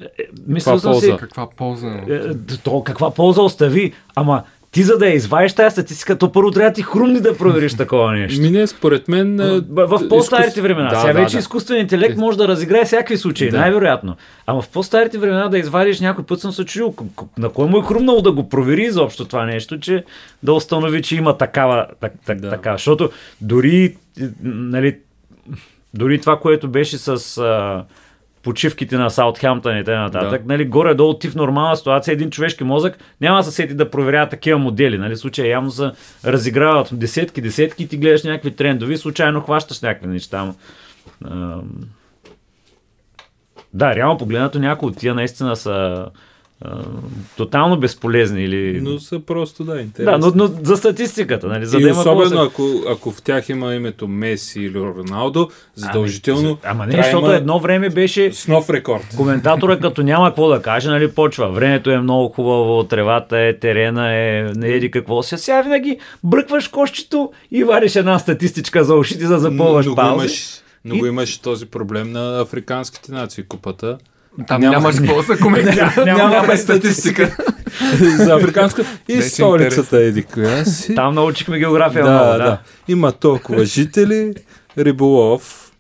[0.00, 1.16] е, е, мисля Каква съм си, полза?
[1.18, 2.02] Каква полза има?
[2.08, 6.50] е, то, каква полза остави, ама ти за да я извадиш тази статистика, то първо
[6.50, 8.40] трябва да ти хрумни да провериш такова нещо.
[8.42, 9.40] Ми не, според мен...
[9.40, 10.88] е, В, по-старите изкус- времена.
[10.88, 11.38] Да, Сега да, вече да.
[11.38, 13.58] изкуствен интелект може да разиграе всякакви случаи, Да.
[13.58, 14.16] най-вероятно.
[14.46, 16.94] Ама в по-старите времена да извадиш някой път съм се чудил,
[17.38, 20.04] на кой му е хрумнало да го провери изобщо това нещо, че
[20.42, 22.50] да установи, че има такава, так, так, Да.
[22.50, 22.72] така.
[22.72, 23.10] Защото
[23.40, 24.96] дори, е, нали,
[25.94, 27.08] дори това, което беше с
[27.38, 27.84] а,
[28.46, 30.10] почивките на Саутхемптън и т.н.
[30.10, 30.38] Да.
[30.44, 34.28] Нали, горе-долу ти в нормална ситуация, един човешки мозък няма да се сети да проверява
[34.28, 34.98] такива модели.
[34.98, 35.90] Нали, случая явно се
[36.24, 40.52] разиграват десетки, десетки и ти гледаш някакви трендови, случайно хващаш някакви неща.
[43.74, 46.06] Да, реално погледнато някои от тия наистина са
[46.62, 46.78] а,
[47.36, 48.80] тотално безполезни или...
[48.80, 50.18] Но са просто, да, да, интересни.
[50.20, 51.66] но, но за статистиката, нали?
[51.66, 55.48] За и да особено да се- ако, ако в тях има името Меси или Роналдо,
[55.74, 59.14] задължително Ами, ама не, да защото има едно време беше с нов рекорд.
[59.16, 61.52] коментатора като няма какво да каже, нали, почва.
[61.52, 65.38] Времето е много хубаво, тревата е, терена е, не еди какво си.
[65.38, 69.96] Сега винаги бръкваш кошчето и вариш една статистичка за ушите, за да запълваш но, го
[69.96, 70.14] паузи.
[70.14, 73.44] имаш, но го имаш този проблем на африканските нации.
[73.44, 73.98] Купата
[74.46, 75.92] Там Няма- какво да се коментира.
[75.96, 77.36] Няма- Няма няма статистика.
[78.16, 80.12] за африканска и столицата
[80.64, 80.94] си.
[80.94, 82.58] Там научихме география да, много, да, да.
[82.88, 84.34] Има толкова жители,
[84.78, 85.70] риболов,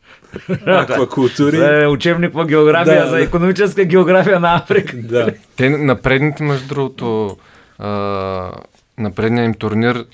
[0.66, 1.82] аквакултури.
[1.82, 3.22] Е учебник по география Да, за да.
[3.22, 4.96] економическа география на Африка.
[4.96, 5.30] Да.
[5.56, 7.36] Те на предните, между другото,
[7.78, 7.88] а,
[8.98, 10.04] на предния им турнир,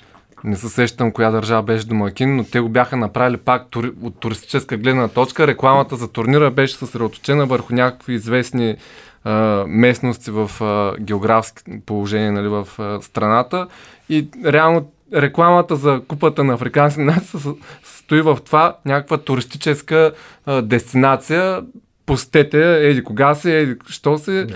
[0.43, 4.19] не се сещам коя държава беше домакин, но те го бяха направили пак тури, от
[4.19, 5.47] туристическа гледна точка.
[5.47, 8.75] Рекламата за турнира беше съсредоточена върху някакви известни
[9.23, 13.67] а, местности в а, географски положение нали, в а, страната.
[14.09, 17.49] И реално рекламата за купата на африкански нации се
[17.83, 20.11] стои в това някаква туристическа
[20.45, 21.61] а, дестинация.
[22.05, 24.31] Посетете, еди кога си, еди що си.
[24.31, 24.53] И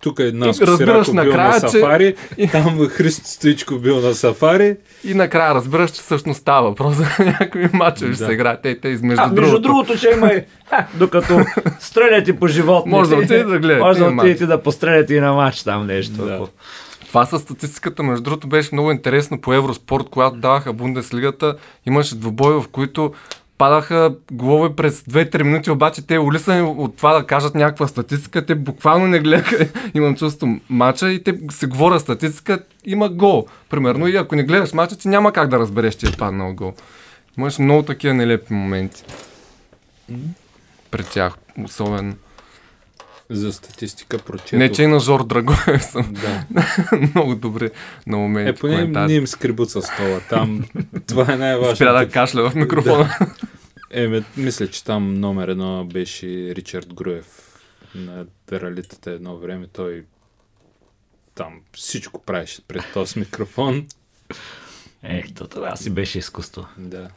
[0.00, 2.14] Тук е И Наско разбираш Сираков бил накрая, на че- сафари,
[2.52, 4.76] там Христо Стоичков бил на сафари.
[5.04, 8.26] И накрая разбираш, че всъщност става въпрос за някакви мачове ще Да.
[8.26, 8.62] се играят.
[8.62, 9.60] Те, те измежду А, между другото.
[9.60, 10.42] другото, ще има и...
[10.94, 11.40] Докато
[11.80, 12.90] стреляте по животните.
[12.90, 16.12] Може да отидете да гледате Може да отидете да постреляте и на матч там нещо.
[16.14, 16.40] Да.
[17.06, 21.54] Това с статистиката, между другото, беше много интересно по Евроспорт, когато даваха Бундеслигата.
[21.86, 23.12] Имаше двубои, в които
[23.58, 28.54] падаха голове през 2-3 минути, обаче те улисани от това да кажат някаква статистика, те
[28.54, 34.16] буквално не гледаха, имам чувство, мача и те се говорят статистика, има гол, примерно, и
[34.16, 36.72] ако не гледаш мача, ти няма как да разбереш, че е паднал гол.
[37.38, 39.04] Имаш много такива нелепи моменти.
[40.90, 41.34] При тях,
[41.64, 42.14] особено.
[43.30, 44.58] За статистика прочетох.
[44.58, 46.44] Не, че и на Жор Драгоев съм Да.
[47.14, 47.70] много добре
[48.06, 48.50] на моменти.
[48.50, 50.20] Е, поне не им скребуца стола.
[50.28, 50.64] Там
[51.06, 51.92] това е Спря най-важното.
[51.92, 53.08] да кашля в микрофона.
[53.20, 53.24] Е,
[53.94, 57.58] ме, мисля, че там номер едно беше Ричард Груев
[57.94, 59.66] на ралитата едно време.
[59.66, 60.04] Той
[61.34, 63.88] там всичко правеше пред този микрофон.
[65.02, 66.66] Ето, това си беше изкуство.
[66.78, 67.10] Да.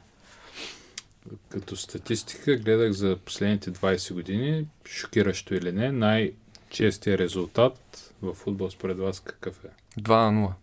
[1.50, 8.98] Като статистика гледах за последните 20 години, шокиращо или не, най-честия резултат в футбол според
[8.98, 10.02] вас какъв е?
[10.02, 10.54] 2 на 0.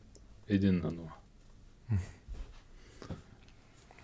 [0.49, 0.99] Един на 0.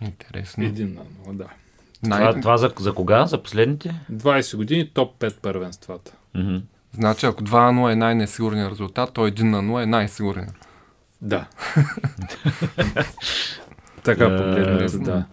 [0.01, 0.63] Интересно.
[0.65, 1.49] Един на 0, да.
[2.09, 2.19] Най...
[2.29, 3.25] Това, това за, за кога?
[3.25, 3.95] За последните?
[4.13, 6.11] 20 години топ 5 първенствата.
[6.35, 6.55] Мгм.
[6.93, 10.53] Значи, ако 2 на 0 е най-несигурният резултат, то 1 на 0 е най-сигурният.
[11.21, 11.45] Да.
[14.03, 15.25] така Е, погледнато, да.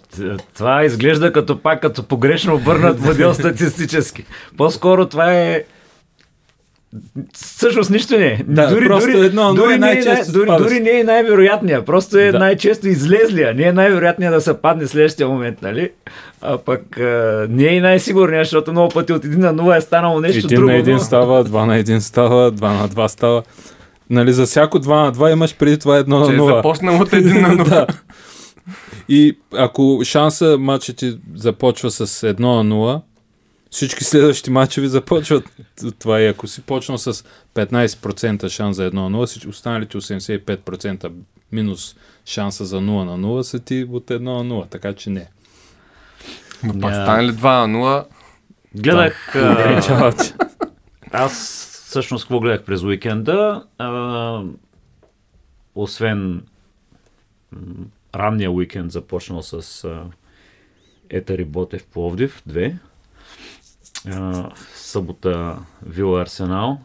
[0.55, 4.25] Това изглежда като пак като погрешно обърнат модел статистически.
[4.57, 5.65] По-скоро това е
[7.35, 8.41] Всъщност нищо не е.
[8.47, 11.85] Да, просто едно, но дори, е не е, най- дори, дори не е най-вероятния.
[11.85, 12.39] Просто е Да.
[12.39, 13.55] най-често излезлия.
[13.55, 15.91] Не е най-вероятния да се падне следващия момент, нали?
[16.41, 17.03] А пък а,
[17.51, 20.57] не е и най-сигурния, защото много пъти от 1 на 0 е станало нещо Един
[20.57, 20.71] друго.
[20.71, 23.43] на един но- става, два на един става, два на два става.
[24.11, 26.57] Нали, за всяко 2 на 2 имаш преди това едно на Че е 0.
[26.57, 27.65] започнал от един на нула.
[27.65, 27.87] да.
[29.09, 33.01] И ако шанса матчът ти започва с 1 на 0,
[33.73, 35.45] всички следващи матчеви започват
[35.85, 36.21] от това.
[36.21, 41.13] И ако си почнал с 15% шанс за 1 на 0, всички останалите 85%
[41.53, 44.71] минус шанса за 0 на 0 са ти от 1 на 0.
[44.71, 45.29] Така че не.
[46.65, 47.05] Но пак Ня.
[47.05, 48.05] стане ли 2 на 0,
[48.75, 49.37] Гледах...
[49.37, 50.35] а, Ограничават.
[51.13, 51.33] Аз
[51.87, 53.65] всъщност какво гледах през уикенда?
[53.79, 54.43] А,
[55.75, 56.43] освен
[58.15, 60.05] ранния уикенд, започнал с а,
[61.11, 62.79] Етари Ботев Пловдив, две.
[64.11, 66.79] А, събота Вила Арсенал.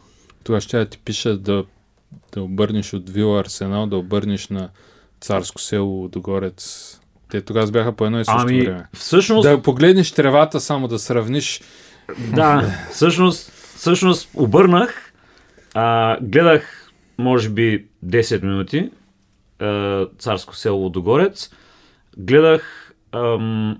[0.44, 1.66] Тогава ще ти пиша да,
[2.34, 4.70] да обърнеш от Вила Арсенал, да обърнеш на
[5.22, 6.94] Царско село Догорец.
[7.30, 8.88] Те тогава бяха по едно и също Ами, време.
[8.94, 11.62] всъщност, Да погледнеш тревата само да сравниш.
[12.36, 15.14] Да, всъщност, всъщност обърнах,
[15.74, 18.90] а, гледах може би 10 минути
[19.60, 21.50] а, Царско село Лудогорец,
[22.18, 23.78] гледах ам,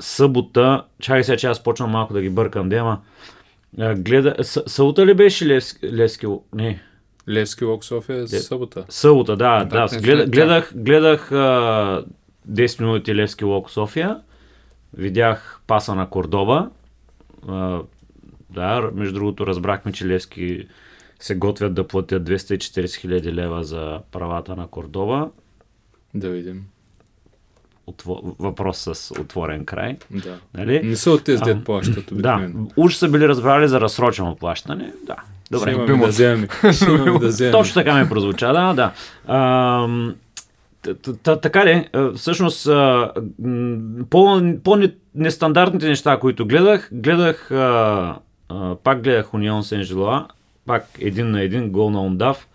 [0.00, 3.00] събота, чакай сега, че аз почвам малко да ги бъркам, дема.
[3.96, 6.26] Гледа, събота ли беше Левски, Левски?
[6.54, 6.82] Не,
[7.28, 8.84] Левски Лок София Де- събота.
[8.88, 10.00] Събота, да, Да, да.
[10.00, 12.04] гледа, гледах, гледах а,
[12.50, 14.20] 10 минути Левски Лок София.
[14.94, 16.70] Видях паса на Кордоба.
[17.48, 17.80] А,
[18.50, 20.68] да, между другото разбрахме, че Левски
[21.20, 25.30] се готвят да платят 240 хиляди лева за правата на Кордоба.
[26.14, 26.64] Да видим.
[27.88, 28.20] Отво...
[28.38, 29.96] Въпрос с отворен край.
[30.10, 30.36] Да.
[30.54, 30.82] Нали?
[30.82, 32.68] Не са от тези А, дет плащат Да, обикновено.
[32.76, 34.92] уж са били разбрали за разсрочено плащане.
[35.02, 35.70] Да, Ще добре.
[35.70, 36.02] имаме Любимо.
[36.02, 36.48] да вземем.
[36.72, 37.52] Ще имаме да вземем.
[37.52, 38.92] Точно така ми прозвуча, да, да.
[41.22, 43.76] Т- Така ли, всъщност а, м,
[44.10, 48.16] по, по-нестандартните неща, които гледах, гледах, а,
[48.48, 49.86] а, пак гледах Унион сен
[50.66, 52.48] пак един на един гол на Ундав,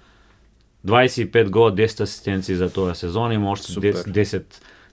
[0.88, 3.93] 25 гола, 10 асистенции за този сезон, има още Супер.
[3.93, 4.43] 10, 10,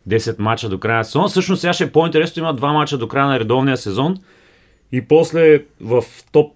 [0.09, 1.29] 10 мача до края на сезона.
[1.29, 4.17] Всъщност сега ще е по-интересно, има два мача до края на редовния сезон
[4.93, 6.53] и после в топ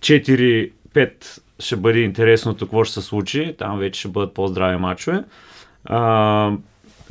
[0.00, 3.54] 4-5 ще бъде интересното какво ще се случи.
[3.58, 5.24] Там вече ще бъдат по-здрави мачове.
[5.84, 6.52] А,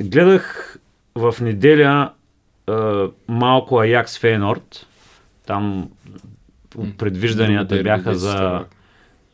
[0.00, 0.76] гледах
[1.14, 2.12] в неделя
[2.66, 4.86] а, малко Аякс Фейнорд.
[5.46, 5.90] Там
[6.98, 8.64] предвижданията бяха за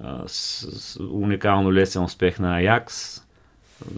[0.01, 3.23] а, с, с уникално лесен успех на Аякс.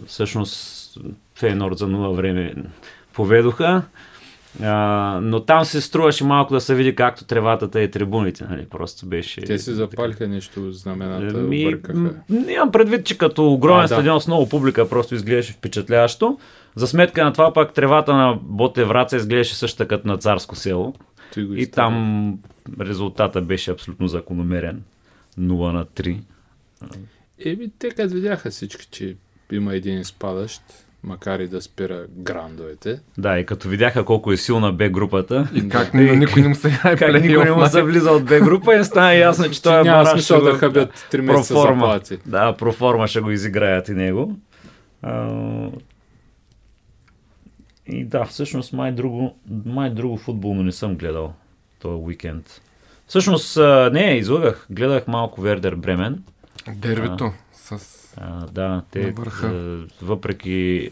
[0.07, 0.97] Всъщност
[1.43, 2.53] Фейнорд за нула време
[3.13, 3.81] поведоха.
[4.61, 8.45] А, но там се струваше малко да се види както треватата и трибуните.
[8.49, 8.65] Нали?
[8.65, 9.41] Просто беше...
[9.41, 12.15] Те си запалиха нещо знамената, Ми, объркаха.
[12.29, 13.87] нямам предвид, че като огромен А, да.
[13.87, 16.37] стадион с много публика просто изглеждаше впечатляващо.
[16.75, 20.93] За сметка на това пак тревата на Боте Враца изглеждаше също като на царско село.
[21.37, 22.37] И там
[22.81, 24.83] резултата беше абсолютно закономерен.
[25.39, 26.19] 0 на 3.
[27.45, 29.15] Еми, те като видяха всички, че
[29.51, 30.61] има един изпадащ,
[31.03, 32.99] макар и да спира грандовете.
[33.17, 36.55] Да, и като видяха колко е силна Б групата, И как на никой не му
[36.55, 39.61] се играе как никой не му се влиза от Б група, и стана ясно, че
[39.61, 41.85] той е няма смисъл да хабят 3 месеца проформа.
[41.85, 42.17] заплати.
[42.25, 44.35] Да, проформа ще го изиграят и него.
[45.01, 45.29] А,
[47.87, 49.35] и да, всъщност май друго,
[49.65, 51.33] май друго футболно не съм гледал
[51.79, 52.61] този уикенд.
[53.07, 53.57] Всъщност,
[53.91, 54.67] не, излагах.
[54.69, 56.23] Гледах малко Вердер Бремен.
[56.75, 57.31] Дербито
[57.63, 57.77] с...
[58.17, 59.79] А, да, те, На върха.
[60.01, 60.91] въпреки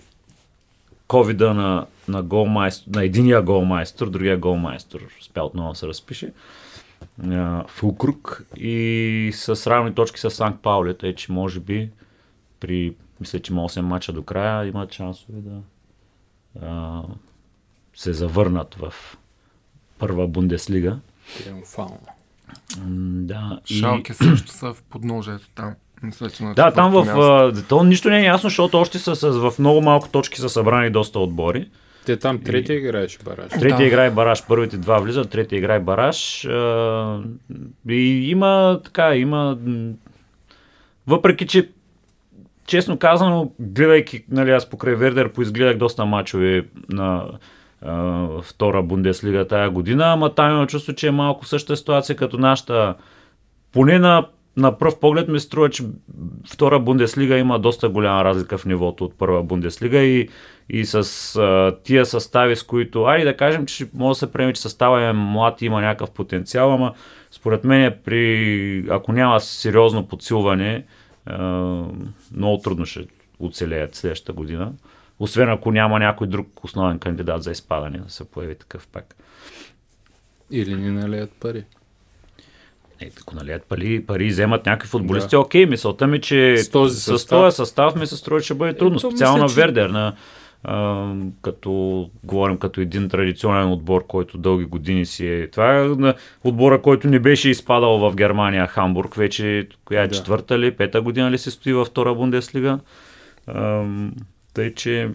[1.08, 6.34] ковида на, на, голмайстор, на единия голмайстор, другия голмайстор успя отново се разпише.
[7.68, 11.90] Фулкрук и с равни точки с Санкт Паули, тъй че може би
[12.60, 15.62] при, мисля, че има 8 мача до края, имат шансове да
[16.62, 17.02] а,
[17.96, 18.94] се завърнат в
[20.00, 21.00] първа Бундеслига.
[21.38, 22.00] Триумфално.
[23.26, 25.76] Да, и- Шалки също са в подножието там.
[26.04, 26.96] Мисля, Да, там в...
[26.96, 27.20] място.
[27.20, 30.50] а, То нищо не е ясно, защото още са, с, в много малко точки са
[30.50, 31.70] събрани доста отбори.
[32.06, 33.50] Те там третия играеше бараж.
[33.50, 33.84] Третия Да.
[33.84, 36.46] играе бараж, първите два влизат, третия играе бараж.
[36.46, 37.20] А,
[37.90, 39.58] и има така, има...
[41.08, 41.70] Въпреки, че
[42.68, 47.26] честно казано, гледайки, нали, аз покрай Вердер поизгледах доста мачове на
[47.82, 52.38] а, втора Бундеслига тая година, ама там има чувство, че е малко същата ситуация като
[52.38, 52.96] нашата,
[53.72, 54.28] поне на
[54.58, 55.84] на пръв поглед ми струва, че
[56.54, 60.30] втора Бундеслига има доста голяма разлика в нивото от първа Бундеслига и,
[60.70, 64.54] и с а, тия състави, с които, айде да кажем, че може да се приеме,
[64.54, 66.94] че състава е млад и има някакъв потенциал, ама
[67.32, 70.86] според мен при, ако няма сериозно подсилване,
[71.26, 71.44] а,
[72.36, 73.06] много трудно ще
[73.40, 74.74] оцелеят следващата година.
[75.20, 79.16] Освен ако няма някой друг основен кандидат за изпадане да се появи такъв пак.
[80.52, 81.64] Или ни налеят пари.
[83.02, 85.40] Е, ако налият пари, пари вземат някакви футболисти, да.
[85.40, 87.30] окей, мисълта ми, че С този с състав.
[87.32, 88.98] този състав ми се струва, че ще бъде трудно.
[88.98, 90.14] Ето, Специално мисля, че- Вердер, на,
[90.64, 91.08] а,
[91.42, 91.72] като
[92.24, 95.48] говорим като един традиционен отбор, който дълги години си е.
[95.48, 100.16] Това е на отбора, който не беше изпадал в Германия, Хамбург, вече коя е Да.
[100.16, 102.80] четвърта ли, пета година ли се стои във втора Бундеслига.
[103.48, 104.14] Ам,
[104.54, 105.10] тъй, че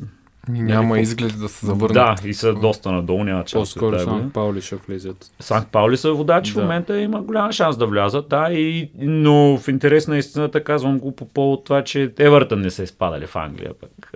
[0.48, 1.94] няма изглед да се завърне.
[1.94, 5.30] да, и са доста надолу, няма част По-скоро само Паули ще влизат.
[5.40, 6.60] Санкт Паули са водачи Да.
[6.60, 10.98] в момента има голям шанс да влязат, да, и, но в интерес на истината казвам
[10.98, 13.72] го по повод това, че Евертън не са изпадали в Англия.
[13.80, 14.12] Пък,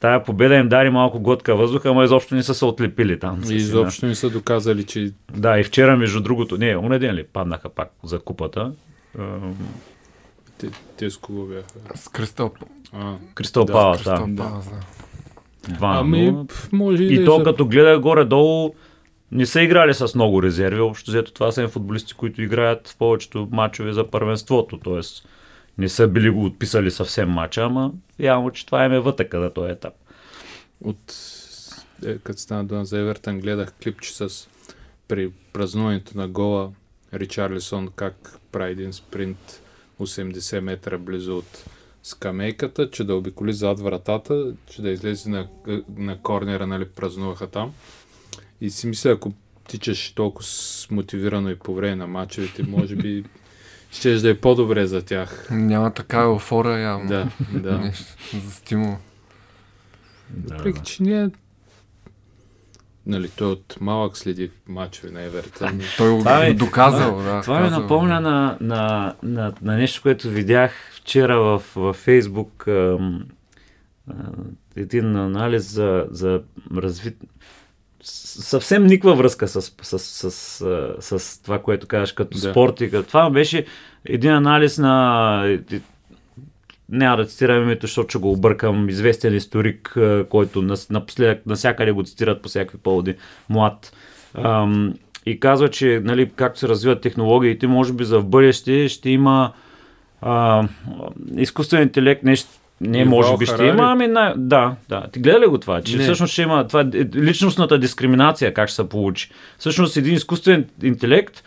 [0.00, 3.42] тая победа им дари малко глътка въздуха, ама изобщо не са се отлепили там.
[3.50, 7.24] И изобщо не са доказали, че Да, и вчера между другото, не, оня ден ли
[7.24, 8.72] паднаха пак за купата.
[10.58, 11.98] Те, те с кого бяха.
[11.98, 12.52] С Кристал
[13.34, 14.42] Кристал Да, Палас, Кристал да.
[14.42, 14.76] Палас, да.
[15.68, 16.34] Два ами,
[16.72, 18.74] може и, И да то е като гледа горе-долу,
[19.32, 20.80] не са играли с много резерви.
[20.80, 24.78] Общо взето това са футболисти, които играят в повечето матчове за първенството.
[24.78, 25.28] Тоест
[25.78, 29.50] не са били го отписали съвсем матча, ама явно, че това им е вътъка на
[29.50, 29.94] този етап.
[30.84, 31.14] от
[32.06, 34.48] е, като стана дума за Евертън, гледах клипче с
[35.08, 36.70] при празнуването на гола
[37.14, 39.62] Ричарлисон как прави един спринт
[40.00, 41.64] 80 метра близо от
[42.02, 45.48] скамейката, че да обиколи зад вратата, че да излезе на,
[45.96, 47.72] на корнера, нали, празнуваха там.
[48.60, 49.32] И си мисля, ако
[49.68, 50.48] тичаш толкова
[50.90, 53.24] мотивирано и по време на мачовете, може би
[53.90, 55.48] ще да е по-добре за тях.
[55.50, 57.08] Няма такава еуфора явно.
[57.08, 57.28] Да,
[57.60, 57.78] да.
[57.78, 58.04] Нещо
[58.44, 58.96] за стимул.
[60.46, 61.30] Въпреки, че ние
[63.06, 65.80] нали, той от малък следи мачове на Евертън.
[65.96, 67.40] Той го Това ми- доказал, да.
[67.42, 67.80] Това ми казал.
[67.82, 70.72] напомня на, на, на, на нещо, което видях
[71.10, 72.68] вчера в, в Фейсбук.
[72.68, 73.24] Ам,
[74.10, 74.14] а,
[74.76, 76.42] един анализ за, за
[76.76, 77.16] развит...
[78.02, 80.30] съвсем никаква връзка с, с, с,
[81.00, 82.50] с, с това, което казваш като Да.
[82.50, 83.08] спорт и като...
[83.08, 83.66] Това беше
[84.04, 85.58] един анализ на
[86.88, 92.02] няма да цитирам името, защото ще го объркам, известен историк, а, който напоследък насякъде го
[92.02, 93.14] цитират по всякакви поводи,
[93.48, 93.92] млад.
[94.34, 94.94] Ам,
[95.26, 99.52] и казва, че нали, както се развиват технологиите, може би за в бъдеще ще има
[100.22, 100.62] а,
[101.36, 102.48] изкуствен интелект, нещо,
[102.80, 103.68] не Ювал може би ще Харари.
[103.68, 105.06] има, ами най- да, да.
[105.12, 105.82] Ти гледа ли го това?
[105.82, 106.02] Че Не.
[106.02, 106.84] всъщност ще има това е
[107.16, 109.30] личностната дискриминация, как ще се получи.
[109.58, 111.44] Всъщност един изкуствен интелект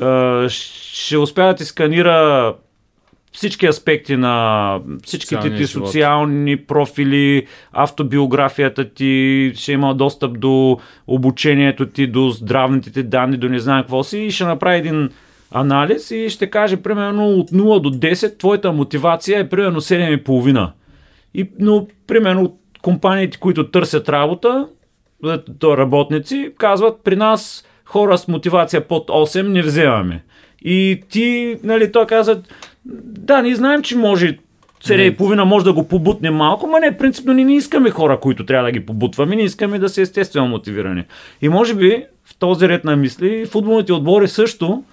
[0.00, 2.54] а, ще успя да ти сканира
[3.32, 5.86] всички аспекти на всичките ти живот.
[5.86, 9.12] социални профили, автобиографията ти,
[9.54, 14.18] ще има достъп до обучението ти, до здравните ти данни, до не знам какво си
[14.18, 15.10] и ще направи един
[15.52, 20.70] анализ и ще каже примерно от 0 до 10 твоята мотивация е примерно 7,5.
[21.34, 24.68] И, но примерно от компаниите, които търсят работа,
[25.26, 30.24] е, то работници, казват при нас хора с мотивация под 8 не вземаме.
[30.64, 32.42] И ти, нали, той каза,
[32.84, 34.38] да, ние знаем, че може
[34.84, 38.64] 7,5 може да го побутне малко, но не, принципно ние не искаме хора, които трябва
[38.64, 41.04] да ги побутваме, не искаме да са естествено мотивирани.
[41.42, 44.84] И може би в този ред на мисли футболните отбори също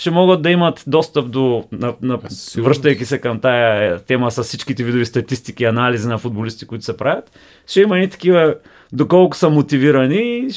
[0.00, 2.18] ще могат да имат достъп до, на, на,
[2.56, 7.30] връщайки се към тая тема с всичките видови статистики анализи на футболисти, които се правят,
[7.66, 8.54] ще има и такива,
[8.92, 10.48] доколко са мотивирани,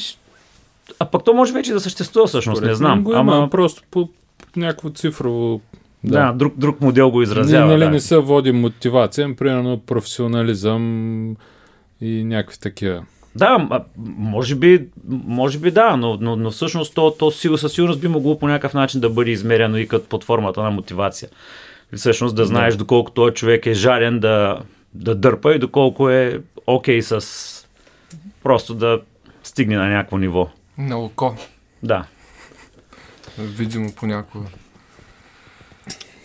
[0.98, 3.04] а пък то може вече да съществува всъщност, Според не знам.
[3.04, 4.08] Го има, Ама просто по
[4.56, 5.60] някакво цифрово...
[6.04, 7.66] да, друг, друг модел го Не, изразява.
[7.66, 7.90] нали, да.
[7.90, 11.36] не се води мотивация, примерно професионализъм
[12.00, 13.04] и някакви такива.
[13.36, 13.84] Да,
[14.16, 18.38] може би, може би да, но, но, но всъщност то, то със сигурност би могло
[18.38, 21.28] по някакъв начин да бъде измерено и като под формата на мотивация.
[21.96, 24.58] Всъщност да знаеш доколко този човек е жарен да,
[24.94, 27.20] да дърпа и доколко е окей с
[28.42, 29.00] просто да
[29.42, 30.48] стигне на някакво ниво.
[30.78, 31.36] На око.
[31.82, 32.04] Да.
[33.38, 34.46] Видимо понякога.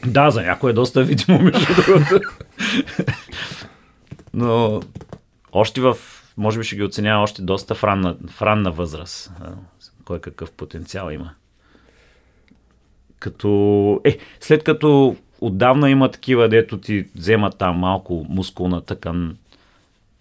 [0.06, 2.30] Да, за някой е доста видимо, между другото.
[4.34, 4.82] Но
[5.52, 5.98] още в,
[6.40, 9.32] може би ще ги оценява още доста в ранна, в ранна възраст.
[10.06, 11.32] Кой какъв потенциал има.
[13.20, 19.38] Като, е, след като отдавна има такива, дето ти вземат там малко мускулна тъкан,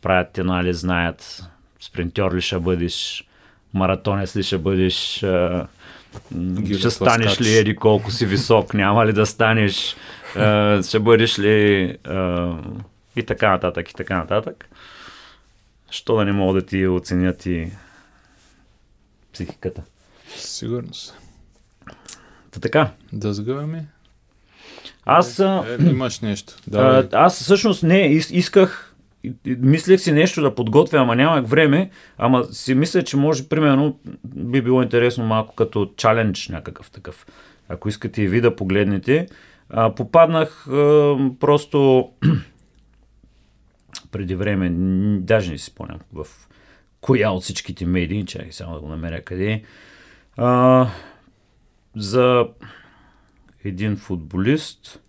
[0.03, 1.45] правят ти анализ, знаят
[1.81, 3.29] спринтьор ли ще бъдеш,
[3.75, 5.25] маратонец ли ще бъдеш,
[6.33, 7.47] Гиля ще станеш тласкач.
[7.47, 9.97] ли еди колко си висок, няма ли да станеш,
[10.83, 11.99] ще бъдеш ли
[13.16, 14.69] и така нататък, и така нататък.
[15.91, 17.70] Що да не мога да ти оценят и
[19.32, 19.82] психиката.
[20.36, 21.14] Сигурност.
[22.51, 22.91] Та така.
[23.12, 23.86] Да сгъваме.
[25.05, 26.55] Аз, а, Е, имаш нещо.
[26.74, 28.95] а, аз всъщност не, ис- исках,
[29.47, 34.62] мислех си нещо да подготвя, ама нямах време, ама си мисля, че може, примерно, би
[34.62, 37.26] било интересно малко като чалендж някакъв такъв.
[37.68, 39.26] Ако искате и ви да погледнете.
[39.70, 40.72] А, попаднах а,
[41.41, 42.09] просто
[44.11, 44.70] преди време,
[45.20, 46.26] даже не си спомням в
[47.00, 49.62] коя от всичките медии, чакай само да го намеря къде е,
[50.36, 50.86] а,
[51.96, 52.48] за
[53.64, 55.00] един футболист,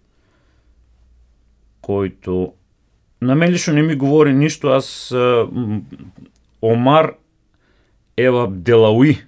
[1.82, 2.54] който
[3.22, 4.68] на мен лично не ми говори нищо.
[4.68, 5.48] Аз а,
[6.62, 7.14] Омар
[8.18, 9.26] Ева Делауи.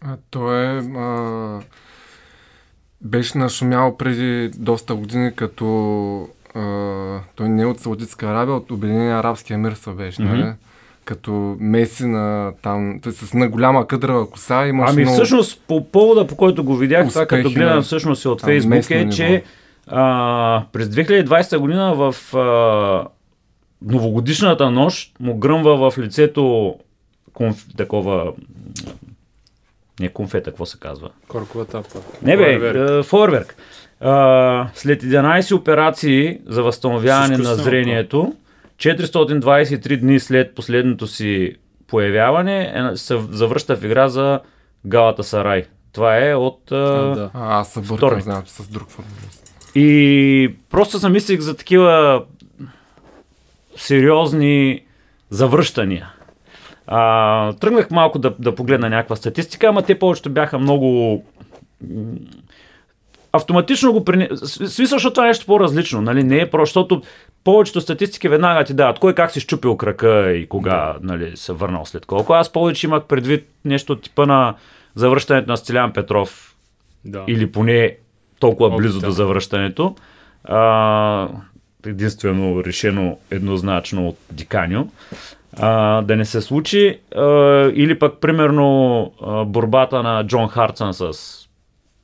[0.00, 0.78] А, той е...
[0.78, 1.60] А,
[3.00, 6.28] беше нашумял преди доста години, като...
[6.54, 6.60] А,
[7.34, 10.32] той не е от Саудитска Арабия, от Обединения арабски емирства беше, Мгм.
[10.32, 10.52] нали?
[11.04, 13.00] Като Меси на там...
[13.02, 15.14] Той с на голяма къдрава коса имаше Ами много...
[15.14, 19.08] всъщност по повода, по който го видях, това като гледам всъщност и от Фейсбук е,
[19.08, 19.44] че
[19.86, 23.08] а, през 2020 година в а,
[23.82, 26.74] новогодишната нощ му гръмва в лицето
[27.32, 28.32] конф, такова
[30.00, 31.10] не конфета, какво се казва?
[31.28, 31.98] Коркова тапа.
[32.22, 32.90] Не бе, Фойерверк.
[32.90, 33.56] е, фойерверк.
[34.04, 38.32] А, след 11 операции за възстановяване на зрението,
[38.76, 44.40] 423 дни след последното си появяване, е, се завръща в игра за
[44.86, 45.64] Галата Сарай.
[45.92, 46.72] Това е от...
[46.72, 47.30] А, А, да.
[47.34, 49.54] А, аз се бъркам, знам, с друг футболист.
[49.74, 52.22] И просто съм мислих за такива
[53.76, 54.84] сериозни
[55.30, 56.12] завръщания.
[56.86, 61.22] А, тръгнах малко да, да погледна някаква статистика, ама те повечето бяха много
[63.36, 64.28] автоматично го прине...
[64.32, 66.22] с- Смисъл, защото това е нещо по-различно, нали?
[66.22, 67.02] Не е просто, защото
[67.44, 71.84] повечето статистики веднага ти дават кой как си щупил крака и кога нали, се върнал
[71.84, 72.32] след колко.
[72.32, 74.54] Аз повече имах предвид нещо от типа на
[74.94, 76.54] завръщането на Стилян Петров
[77.04, 77.24] да.
[77.26, 77.96] или поне
[78.40, 79.06] толкова близо Опита.
[79.06, 79.94] до завръщането.
[80.44, 81.28] А,
[81.86, 84.88] единствено решено еднозначно от Диканьо.
[85.58, 86.98] А, да не се случи.
[87.16, 87.22] А,
[87.74, 91.12] или пък, примерно, а, борбата на Джон Харцън с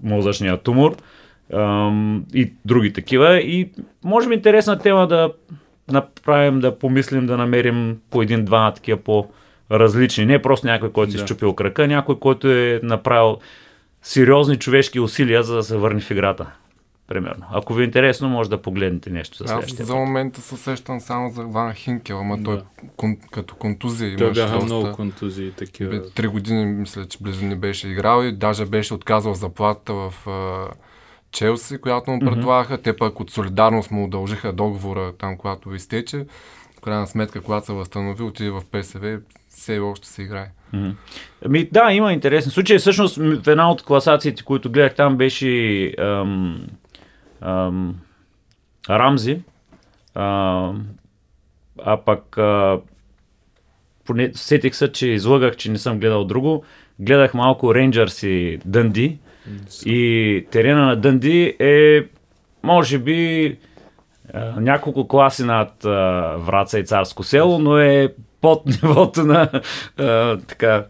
[0.02, 0.96] мозъчния тумор
[2.34, 3.38] и други такива.
[3.38, 3.70] И
[4.04, 5.32] може би интересна тема да
[5.90, 10.26] направим, да помислим, да намерим по един-два такива по-различни.
[10.26, 11.26] Не просто някой, който си Да.
[11.26, 13.38] щупил крака, някой, който е направил
[14.02, 16.46] сериозни човешки усилия, за да се върне в играта.
[17.08, 17.44] Примерно.
[17.52, 21.30] Ако ви е интересно, може да погледнете нещо за Аз за момента се сещам само
[21.30, 22.42] за Ван Хинкел, ама Да.
[22.44, 22.60] той
[22.96, 24.66] кон, като контузия Той имаше бяха доста.
[24.66, 26.10] много контузии такива.
[26.10, 30.66] Три години, мисля, че близо не беше играл и даже беше отказал заплатата в а,
[31.32, 32.82] Челси, която му предлагаха.
[32.82, 36.26] Те пък от солидарност му удължиха договора там, когато изтече.
[36.78, 40.50] В крайна сметка, когато се възстанови, отиде в ПСВ, все още се играе.
[40.72, 40.90] Мгм.
[41.44, 42.78] Ами, да, има интересни случаи.
[42.78, 46.66] Всъщност, в една от класациите, които гледах там, беше ам,
[47.40, 47.94] ам,
[48.90, 49.40] Рамзи.
[50.14, 50.86] Ам,
[51.84, 52.80] а пък а,
[54.04, 56.64] поне сетих се, че излъгах, че не съм гледал друго.
[56.98, 59.18] Гледах малко Рейнджърс и Дънди.
[59.86, 62.02] И терена на Дънди е,
[62.62, 63.56] може би,
[64.56, 65.90] няколко класи над а,
[66.38, 68.08] Враца и Царско село, но е
[68.40, 69.48] под нивото на
[69.98, 70.84] а, така,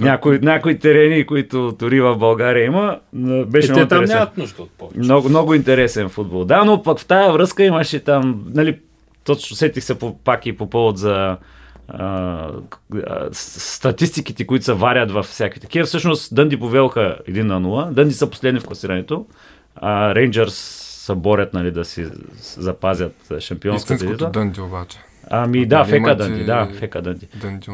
[0.00, 2.98] някои, някои терени, които дори в България има.
[3.46, 4.18] Беше Е, много там интересен.
[4.18, 4.98] нямат нужда от повече.
[4.98, 6.44] Много, много интересен футбол.
[6.44, 8.78] Да, но пък в тая връзка имаше там, нали,
[9.24, 11.36] точно сетих се по, пак и по повод за
[11.88, 12.48] а,
[13.32, 15.86] статистиките, които се варят във всякакви такива.
[15.86, 17.90] Всъщност Дънди повелха 1 на 0.
[17.90, 19.26] Дънди са последни в класирането.
[19.76, 20.54] А Рейнджърс
[21.06, 22.06] се борят нали, да си
[22.58, 24.30] запазят шампионската Истинското.
[24.30, 24.98] Дънди обаче.
[25.30, 27.28] Ами да, фека Дънди, да, фека Дънди.
[27.34, 27.66] Дънди.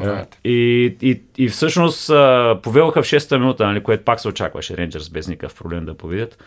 [0.44, 2.06] И, и, и всъщност
[2.62, 6.38] повелха в 6-та минута, нали, което пак се очакваше Рейнджърс без никакъв проблем да победят.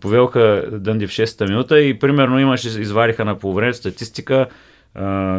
[0.00, 4.46] Повелха Дънди в 6-та минута и примерно имаше, извадиха на полувреме статистика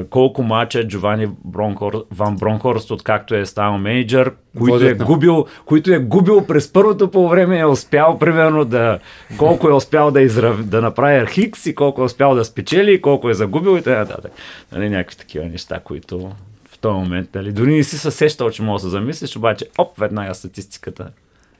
[0.10, 5.93] колко мача Джовани Бронхор, Ван Бронхорст, откакто е станал менеджер, които е, на- губил, които
[5.93, 8.99] е губил през първото полувреме, е успял примерно да
[9.38, 13.02] колко е успял да, израв, да направи Хикс и колко е успял да спечели, и
[13.02, 14.30] колко е загубил и т.н.
[14.72, 16.20] Нали, някакви такива неща, които
[16.72, 19.66] в този момент, нали, дори не си се сещал, че може да се замислиш, обаче
[19.78, 21.08] оп, веднага статистиката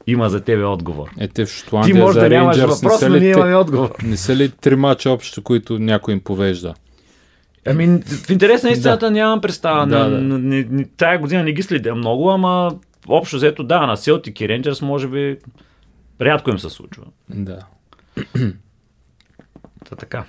[0.08, 1.08] има за тебе отговор.
[1.20, 3.90] Е, те в Ти Шотландия може за да нямаш въпрос, но ние имаме отговор.
[4.04, 6.74] не са ли три мача общо, които някой им повежда?
[7.68, 9.88] Ами, в интерес на истината нямам представа.
[9.88, 10.64] Да, Да, да.
[10.64, 10.86] да.
[10.98, 12.72] Тая година не ги следя много, ама
[13.08, 15.38] общо взето, да, на Селтик и Рейнджерс може би
[16.22, 17.04] рядко им се случва.
[17.30, 17.60] Да.
[19.90, 20.26] Та така.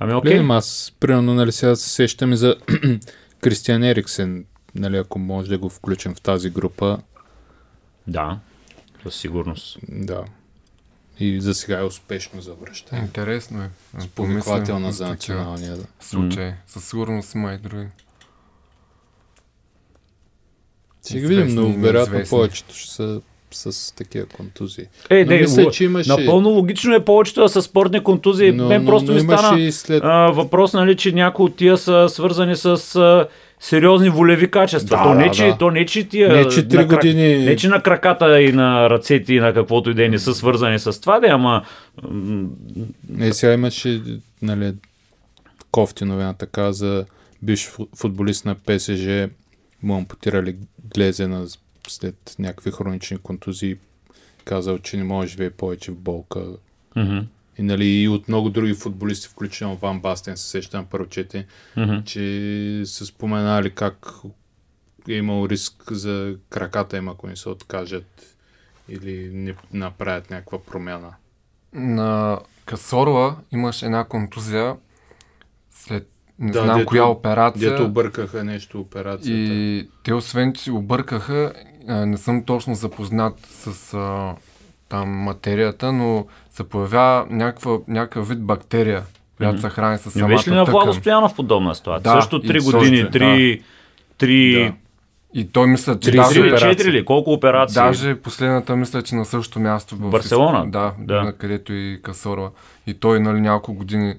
[0.00, 0.38] Ами Окей.
[0.38, 0.56] окей.
[0.56, 2.56] Аз, примерно, нали сега се сещам и за
[3.40, 4.44] Кристиан Ериксен,
[4.74, 6.98] нали, ако може да го включим в тази група.
[8.06, 8.38] Да,
[9.02, 9.78] със сигурност.
[9.88, 10.24] Да.
[11.20, 13.02] И за сега е успешно завръщане.
[13.02, 13.70] Интересно е.
[14.14, 15.76] Помисля за националния.
[15.76, 15.84] Да.
[16.00, 16.52] Случаи.
[16.66, 17.86] Със сигурност има и други.
[21.06, 23.20] Ще ги видим, но вероятно повечето ще са
[23.52, 24.84] с такива контузии.
[25.10, 28.52] Е, Но не, мисля, че имаше- напълно логично е повечето да са спортни контузии.
[28.52, 30.02] Но, Мен но, просто но ми стана след...
[30.04, 33.28] а, въпрос, нали, че някои от тия са свързани с а,
[33.60, 34.96] сериозни волеви качества.
[34.96, 35.58] Да, то, не, да, че, да.
[35.58, 36.32] то не, че тия...
[36.34, 39.54] Не, че три на крак- години- Не, че на краката и на ръцете и на
[39.54, 41.62] каквото и да е не са свързани с това, да, ама...
[42.04, 42.46] м,
[43.20, 44.00] Е, сега имаше,
[44.42, 44.72] нали,
[45.70, 47.04] кофти новина така за
[47.42, 49.28] бивш фу- футболист на ПСЖ,
[49.82, 50.56] му ампутирали
[50.94, 53.76] глезена с- след някакви хронични контузии,
[54.44, 56.44] казал, че не може да живее повече в болка.
[56.96, 57.18] мгм,
[57.58, 62.02] И, нали, и от много други футболисти, включително Ван Бастен, се сещам първо чете, мгм.
[62.02, 62.22] че
[62.84, 64.12] са споменали как
[65.08, 68.36] е имал риск за краката им, ако не се откажат
[68.88, 71.14] или не направят някаква промяна.
[71.72, 74.76] На Касорла имаш една контузия
[75.70, 76.08] след
[76.38, 77.70] не Да, знам дето- коя операция.
[77.70, 79.30] Дето объркаха нещо операцията.
[79.52, 81.52] И те освен, че объркаха,
[81.86, 84.34] не съм точно запознат с а,
[84.88, 89.02] там материята, но се появява някаква, някакъв вид бактерия,
[89.36, 89.60] която Мгм.
[89.60, 90.92] се храни с Не самата беше ли на Владо.
[90.94, 92.14] Стоянов подобна ситуация?
[92.14, 93.08] Да, Също и 3 също, години, да.
[93.10, 93.62] 3...
[94.18, 94.64] 3...
[94.66, 94.74] Да.
[95.34, 96.70] И той мисля, че 30 даже, Три или операции.
[96.70, 97.04] четири ли?
[97.04, 97.74] Колко операции?
[97.74, 100.70] даже последната мисля, че на същото място в Барселона?
[100.70, 101.32] Да, Да.
[101.38, 102.50] където и Касорла.
[102.86, 104.14] И той, нали, няколко години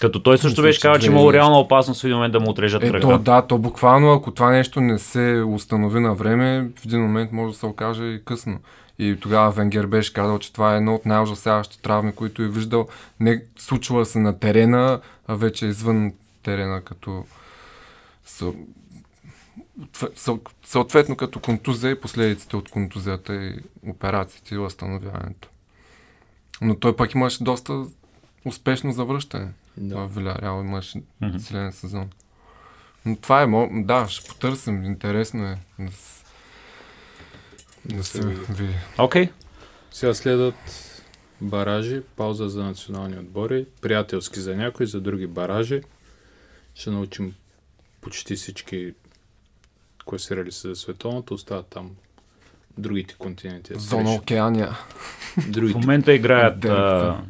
[0.00, 2.82] Като той също беше казал, че имало реална опасност в един момент да му отрежат
[2.82, 3.00] Е, крака.
[3.00, 7.32] то, да, то буквално, ако това нещо не се установи на време, в един момент
[7.32, 8.58] може да се окаже и късно.
[8.98, 12.88] И тогава Венгер беше казал, че това е едно от най-ужасяващите травми, които е виждал.
[13.20, 17.24] Не случва се на терена, а вече извън терена, като
[18.24, 18.52] съ...
[20.16, 23.54] съ- съответно като контузия и последиците от контузията и
[23.88, 25.48] операциите и възстановяването.
[26.60, 27.84] Но той пък имаше доста
[28.44, 29.48] успешно завръщане.
[29.76, 29.96] Да.
[29.96, 31.38] В Виляреал имаше Мгм.
[31.38, 32.10] силен сезон.
[33.06, 33.46] Но това е,
[33.84, 36.24] да, ще потърсим, интересно е да, с...
[37.84, 38.74] да се види.
[38.98, 39.28] Окей.
[39.90, 40.54] Сега следват
[41.40, 45.80] баражи, пауза за национални отбори, приятелски за някои, за други баражи.
[46.74, 47.34] Ще научим
[48.00, 48.94] почти всички
[50.04, 51.90] класирали се за световното, остават там
[52.78, 53.72] другите континенти.
[53.76, 54.70] Зона океания.
[55.36, 55.78] В Другите.
[55.78, 57.20] момента играят а,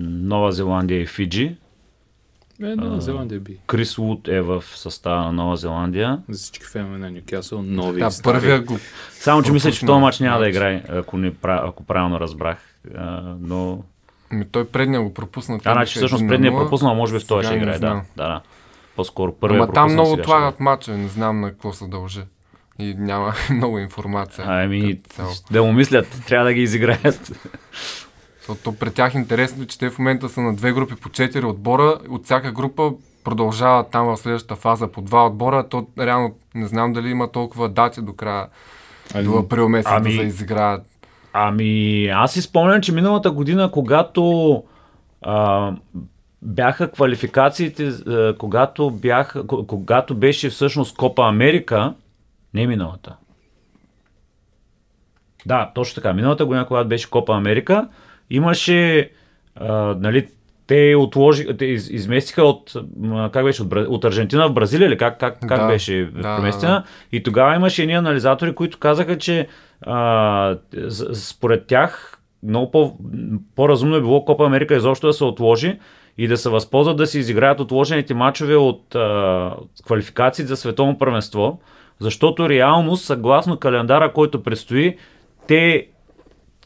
[0.00, 1.56] Нова Зеландия и Фиджи.
[2.62, 3.58] Е, Нова Зеландия би.
[3.66, 6.22] Крис Вуд е в състава на Нова Зеландия.
[6.28, 8.34] За всички фенове на Нюкасъл, нови Да, стари.
[8.34, 8.78] първия го.
[9.10, 12.58] Само, че мисля, че в този матч няма да играе, ако, не, ако правилно разбрах.
[12.96, 13.84] А, но...
[14.32, 15.58] Ми, той предния го пропусна.
[15.64, 17.78] А, значи всъщност предния е пропуснал, може би в този ще играе.
[17.78, 18.40] Да, да, да.
[18.96, 22.22] По-скоро първия Ама там много отлагат мача, не знам на какво се дължи.
[22.78, 24.44] И няма много информация.
[24.48, 25.00] Ами,
[25.50, 27.48] да му мислят, трябва да ги изиграят.
[28.42, 31.44] Защото при тях интересно е, че те в момента са на две групи по 4
[31.44, 31.98] отбора.
[32.08, 32.90] От всяка група
[33.24, 35.68] продължават там в следващата фаза по два отбора.
[35.68, 38.46] То реално не знам дали има толкова дати до края,
[39.14, 40.82] Ами, до април месец ами- да изиграят.
[41.32, 44.62] Ами, аз си спомням, че миналата година, когато
[45.22, 45.72] а,
[46.42, 51.94] бяха квалификациите, а, когато, бях, ко- когато беше всъщност Копа Америка,
[52.54, 53.16] не миналата.
[55.46, 56.12] Да, точно така.
[56.12, 57.88] Миналата година, когато беше Копа Америка,
[58.32, 59.10] имаше,
[59.56, 60.28] а, нали,
[60.66, 62.72] те отложи, те из, изместиха от,
[63.32, 66.72] как беше, от, от Аржентина в Бразилия или как, как, как Да, беше да, преместена?
[66.72, 66.84] да.
[67.12, 69.48] И тогава имаше едни анализатори, които казаха, че
[69.80, 70.56] а,
[71.12, 72.96] според тях много по,
[73.56, 75.78] по-разумно е било Копа Америка изобщо да се отложи
[76.18, 79.54] и да се възползват да се изиграят отложените матчове от а,
[79.86, 81.60] квалификации за световно първенство,
[81.98, 84.96] защото реално, съгласно календара, който предстои,
[85.48, 85.86] те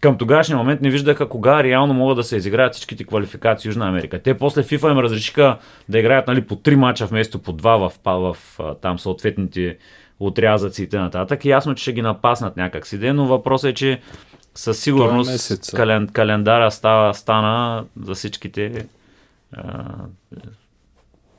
[0.07, 3.89] към тогашния момент не виждаха кога реално могат да се изиграят всичките квалификации в Южна
[3.89, 4.23] Америка.
[4.23, 5.59] Те после FIFA им разрешиха
[5.89, 9.77] да играят нали, по три мача вместо по два в, в, в, там съответните
[10.21, 11.39] отрязъци и т.н.
[11.45, 14.01] Ясно, че ще ги напаснат някак си, но въпросът е, че
[14.55, 15.77] със сигурност месец, а.
[15.77, 18.87] кален, календара става, стана за всичките.
[19.57, 19.85] А,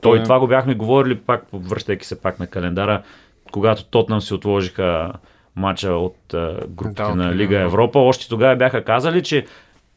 [0.00, 3.02] Той е- това го бяхме говорили пак, връщайки се пак на календара,
[3.52, 5.12] когато Тотнам си отложиха
[5.58, 7.98] матча от а, групите Да, на Лига Европа.
[7.98, 9.46] Още тогава бяха казали, че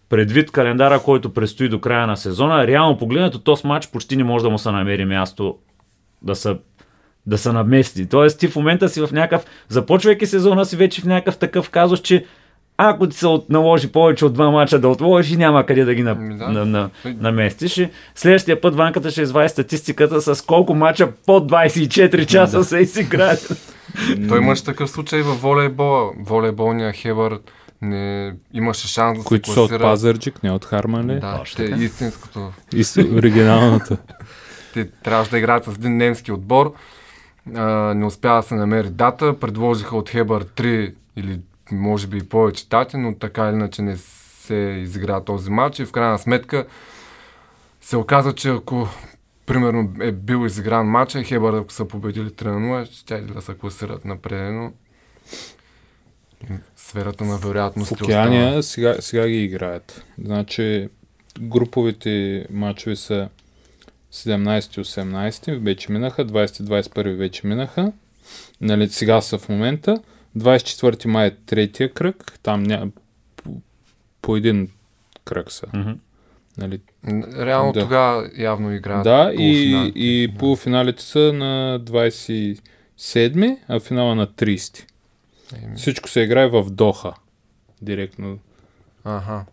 [0.09, 4.43] предвид календара, който предстои до края на сезона, реално погледнато този матч почти не може
[4.43, 5.57] да му се намери място
[6.21, 6.55] да се
[7.25, 8.09] да се намести.
[8.09, 12.01] Тоест ти в момента си в някакъв, започвайки сезона си вече в някакъв такъв казус,
[12.01, 12.25] че
[12.77, 16.03] ако ти се наложи повече от два мача да отложиш и няма къде да ги
[16.03, 16.49] на, Ами да.
[16.49, 17.77] на, на, наместиш.
[17.77, 23.37] И следващия път ванката ще извади статистиката с колко мача под 24 часа са изиграли.
[24.29, 26.11] Той имаше такъв случай във волейбола.
[26.19, 27.39] Волейболния Хебър
[27.81, 29.83] не имаше шанс да Които се са от класира.
[29.83, 31.19] Пазарджик, не от Харманли.
[31.19, 32.51] Да, те, истинското.
[32.75, 33.97] И с оригиналната.
[34.73, 36.73] Те трябваше да играят с един немски отбор.
[37.55, 39.39] А, не успя да се намери дата.
[39.39, 41.39] Предложиха от Хебър 3 или
[41.71, 45.85] може би и повече дати, но така или иначе не се изигра този матч и
[45.85, 46.65] в крайна сметка
[47.81, 48.87] се оказа, че ако
[49.53, 53.41] примерно е бил изигран матча и Хебър ако са победили 3 на 0, ще да
[53.41, 54.71] се класират напред, но
[56.75, 60.05] сферата на В вероятност Океания сега, сега ги играят.
[60.23, 60.89] Значи
[61.39, 63.29] груповите матчове са
[64.13, 67.91] 17-18, вече минаха, 20-21 вече минаха.
[68.61, 70.01] Нали, сега са в момента.
[70.37, 72.89] 24 май е третия кръг, там ня...
[73.35, 73.61] по,
[74.21, 74.69] по един
[75.25, 75.65] кръг са.
[75.73, 75.91] Мгм.
[76.61, 76.81] Нали,
[77.37, 77.79] Реално Да.
[77.79, 84.83] тогава явно играят да, и, и полуфиналите са на 27, а финала на 30.
[85.55, 87.13] Еми, Всичко се играе в Доха.
[87.81, 88.37] Директно.
[89.03, 89.45] Аха.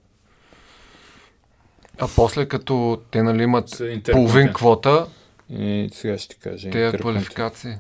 [1.99, 3.83] А после като те нали имат
[4.13, 5.07] половин квота,
[5.51, 6.67] И сега ще ти кажа.
[6.67, 7.01] интерконтин.
[7.01, 7.75] квалификации.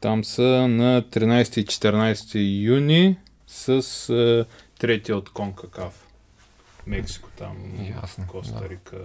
[0.00, 3.16] Там са на 13 и 14 юни
[3.46, 3.68] с
[4.08, 4.44] е,
[4.78, 6.06] третия от Конкакав.
[6.86, 7.56] Мексико там,
[8.02, 8.68] Ясно, Коста да.
[8.68, 8.96] Рика.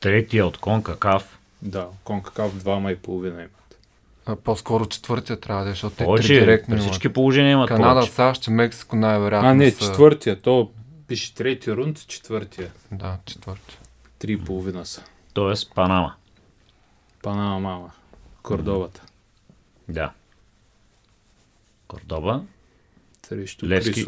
[0.00, 1.38] Третия от Конкакав.
[1.62, 3.78] Да, Конкакав двама и половина имат.
[4.26, 6.86] А, по-скоро четвъртия трябва да е, защото те три Повече, директно имат.
[6.86, 8.12] всички положения имат Канада, повече.
[8.12, 9.78] САЩ и Мексико най-вероятно А, не, са...
[9.78, 10.40] четвъртия.
[10.40, 10.70] То
[11.08, 12.70] пише трети рунд, четвъртия.
[12.92, 13.78] Да, четвъртия.
[14.18, 15.02] Три и половина са.
[15.34, 16.14] Тоест Панама.
[17.22, 17.90] Панама мама.
[18.42, 19.02] Кордовата.
[19.88, 20.12] Да.
[21.88, 22.42] Кордоба.
[23.28, 24.04] Срещу Левски.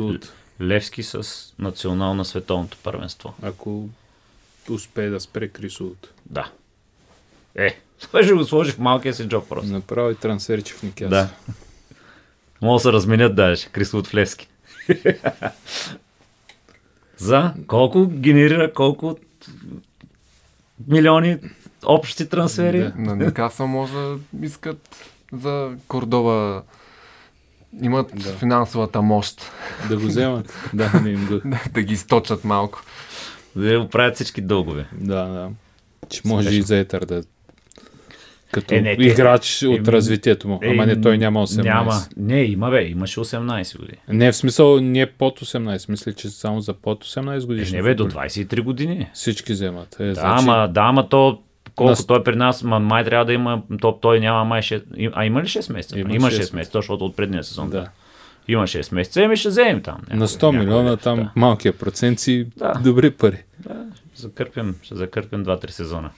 [0.60, 1.24] Левски с
[1.58, 3.34] национал на световното първенство.
[3.42, 3.88] Ако
[4.70, 6.10] успее да спре Крис Уд.
[6.26, 6.50] Да.
[7.54, 7.78] Е,
[8.10, 9.70] той ще го сложи в малкия си джоб просто.
[9.70, 11.10] Направи трансферче в Никяса.
[11.10, 11.28] Да.
[12.62, 13.66] Мога да се разменят даже.
[13.66, 14.48] Крисо в Левски.
[17.16, 19.18] За колко генерира, колко
[20.88, 21.38] милиони
[21.84, 22.78] общи трансфери?
[22.78, 22.92] Да.
[22.96, 23.92] На Никаса може
[24.32, 24.96] да искат
[25.32, 26.62] за Кордова
[27.82, 28.22] имат Да.
[28.30, 29.42] финансовата мощ
[29.88, 30.70] Да го вземат.
[30.74, 31.40] да, не им го.
[31.72, 32.82] да ги източат малко.
[33.56, 34.86] Да оправят всички дългове.
[34.92, 35.48] Да, да.
[36.08, 36.58] Че може Смешно.
[36.58, 37.22] и за Етър да...
[38.52, 40.60] Като Е, е, не, играч от е, развитието му.
[40.64, 41.62] Ама не, той няма 18.
[41.64, 41.94] Няма.
[42.16, 43.98] Не, има бе, имаше 18 години.
[44.08, 45.88] Не, в смисъл не под 18.
[45.88, 47.76] Мисля, че само за под 18 Е, годишни.
[47.76, 48.24] не бе, до футболи.
[48.24, 49.10] 23 години.
[49.14, 49.96] Всички вземат.
[50.00, 51.42] Е, Да, значи, ама, да, ама то
[51.74, 54.84] колко На- той при нас, ма, май трябва да има, то, той няма май 6,
[54.96, 55.98] и- а има ли 6 месеца?
[55.98, 57.70] Има Има, 6 6 месеца, защото от предния сезон.
[57.70, 57.88] Да.
[58.48, 59.98] Има 6 месеца, еми ще вземем там.
[60.10, 61.30] На 100 милиона там Да.
[61.36, 62.72] малкия процент си Да.
[62.74, 63.42] добри пари.
[63.58, 66.10] да, ще закърпим, ще закърпим 2-3 сезона.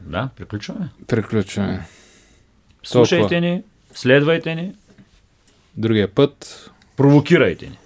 [0.00, 0.88] Да, приключваме.
[1.06, 1.86] Приключваме.
[2.82, 3.62] Слушайте ни,
[3.92, 4.72] следвайте ни,
[5.76, 7.78] Другия път провокирайте ни.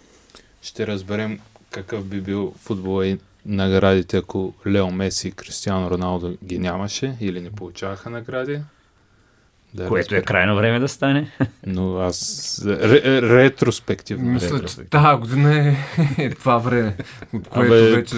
[0.62, 1.40] ще разберем
[1.70, 3.18] какъв би бил футбола и
[3.48, 8.60] наградите, ако Лео Меси и Кристиано Роналдо ги нямаше или не получаваха награди.
[9.74, 11.30] Да Което е крайно време да стане.
[11.66, 12.62] Но аз...
[12.66, 14.30] Ре, ретроспективно.
[14.32, 15.04] Мисля, че ретроспективно.
[15.04, 15.76] тази година е,
[16.18, 16.96] е това време,
[17.32, 18.16] от което Абе, вече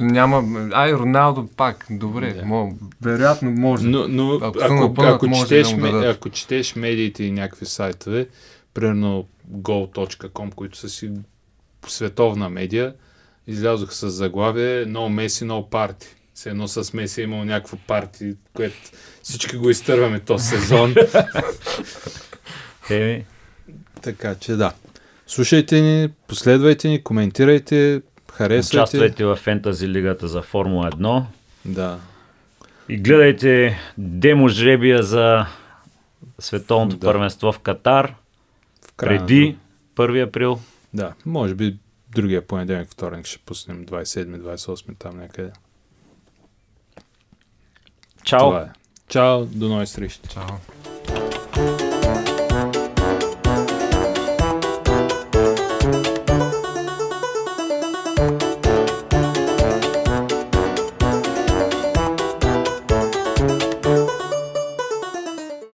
[0.00, 0.68] няма...
[0.72, 2.44] Ай, Роналдо пак, добре, Да.
[2.44, 3.86] мога, вероятно може.
[3.86, 7.66] Но, но Ако ако, напълнат, ако, може четеш, да ме- ако четеш медиите и някакви
[7.66, 8.28] сайтове,
[8.74, 11.10] примерно goal.com, които са си
[11.86, 12.94] световна медия,
[13.46, 16.04] излязох с заглавие No Messi, No Party.
[16.34, 18.76] Все едно с Меси е имал някакво парти, което
[19.22, 20.94] всички го изтърваме този сезон.
[22.90, 23.24] Еми,
[24.02, 24.72] така че да.
[25.26, 28.02] Слушайте ни, последвайте ни, коментирайте,
[28.32, 28.76] харесвайте.
[28.76, 31.22] участвайте в фентази лигата за Формула 1
[31.64, 31.98] Да.
[32.88, 35.46] и гледайте демо жребия за
[36.38, 37.06] световното Да.
[37.06, 38.14] първенство в Катар
[38.88, 39.56] В края преди
[39.96, 40.60] 1 април.
[40.94, 41.76] Да, може би
[42.14, 45.52] другия понеделник, вторник ще пуснем 27-28 там някъде.
[48.24, 48.56] Чао!
[48.56, 48.70] Е.
[49.08, 50.28] Чао, до нови срещи.
[50.28, 50.73] Чао.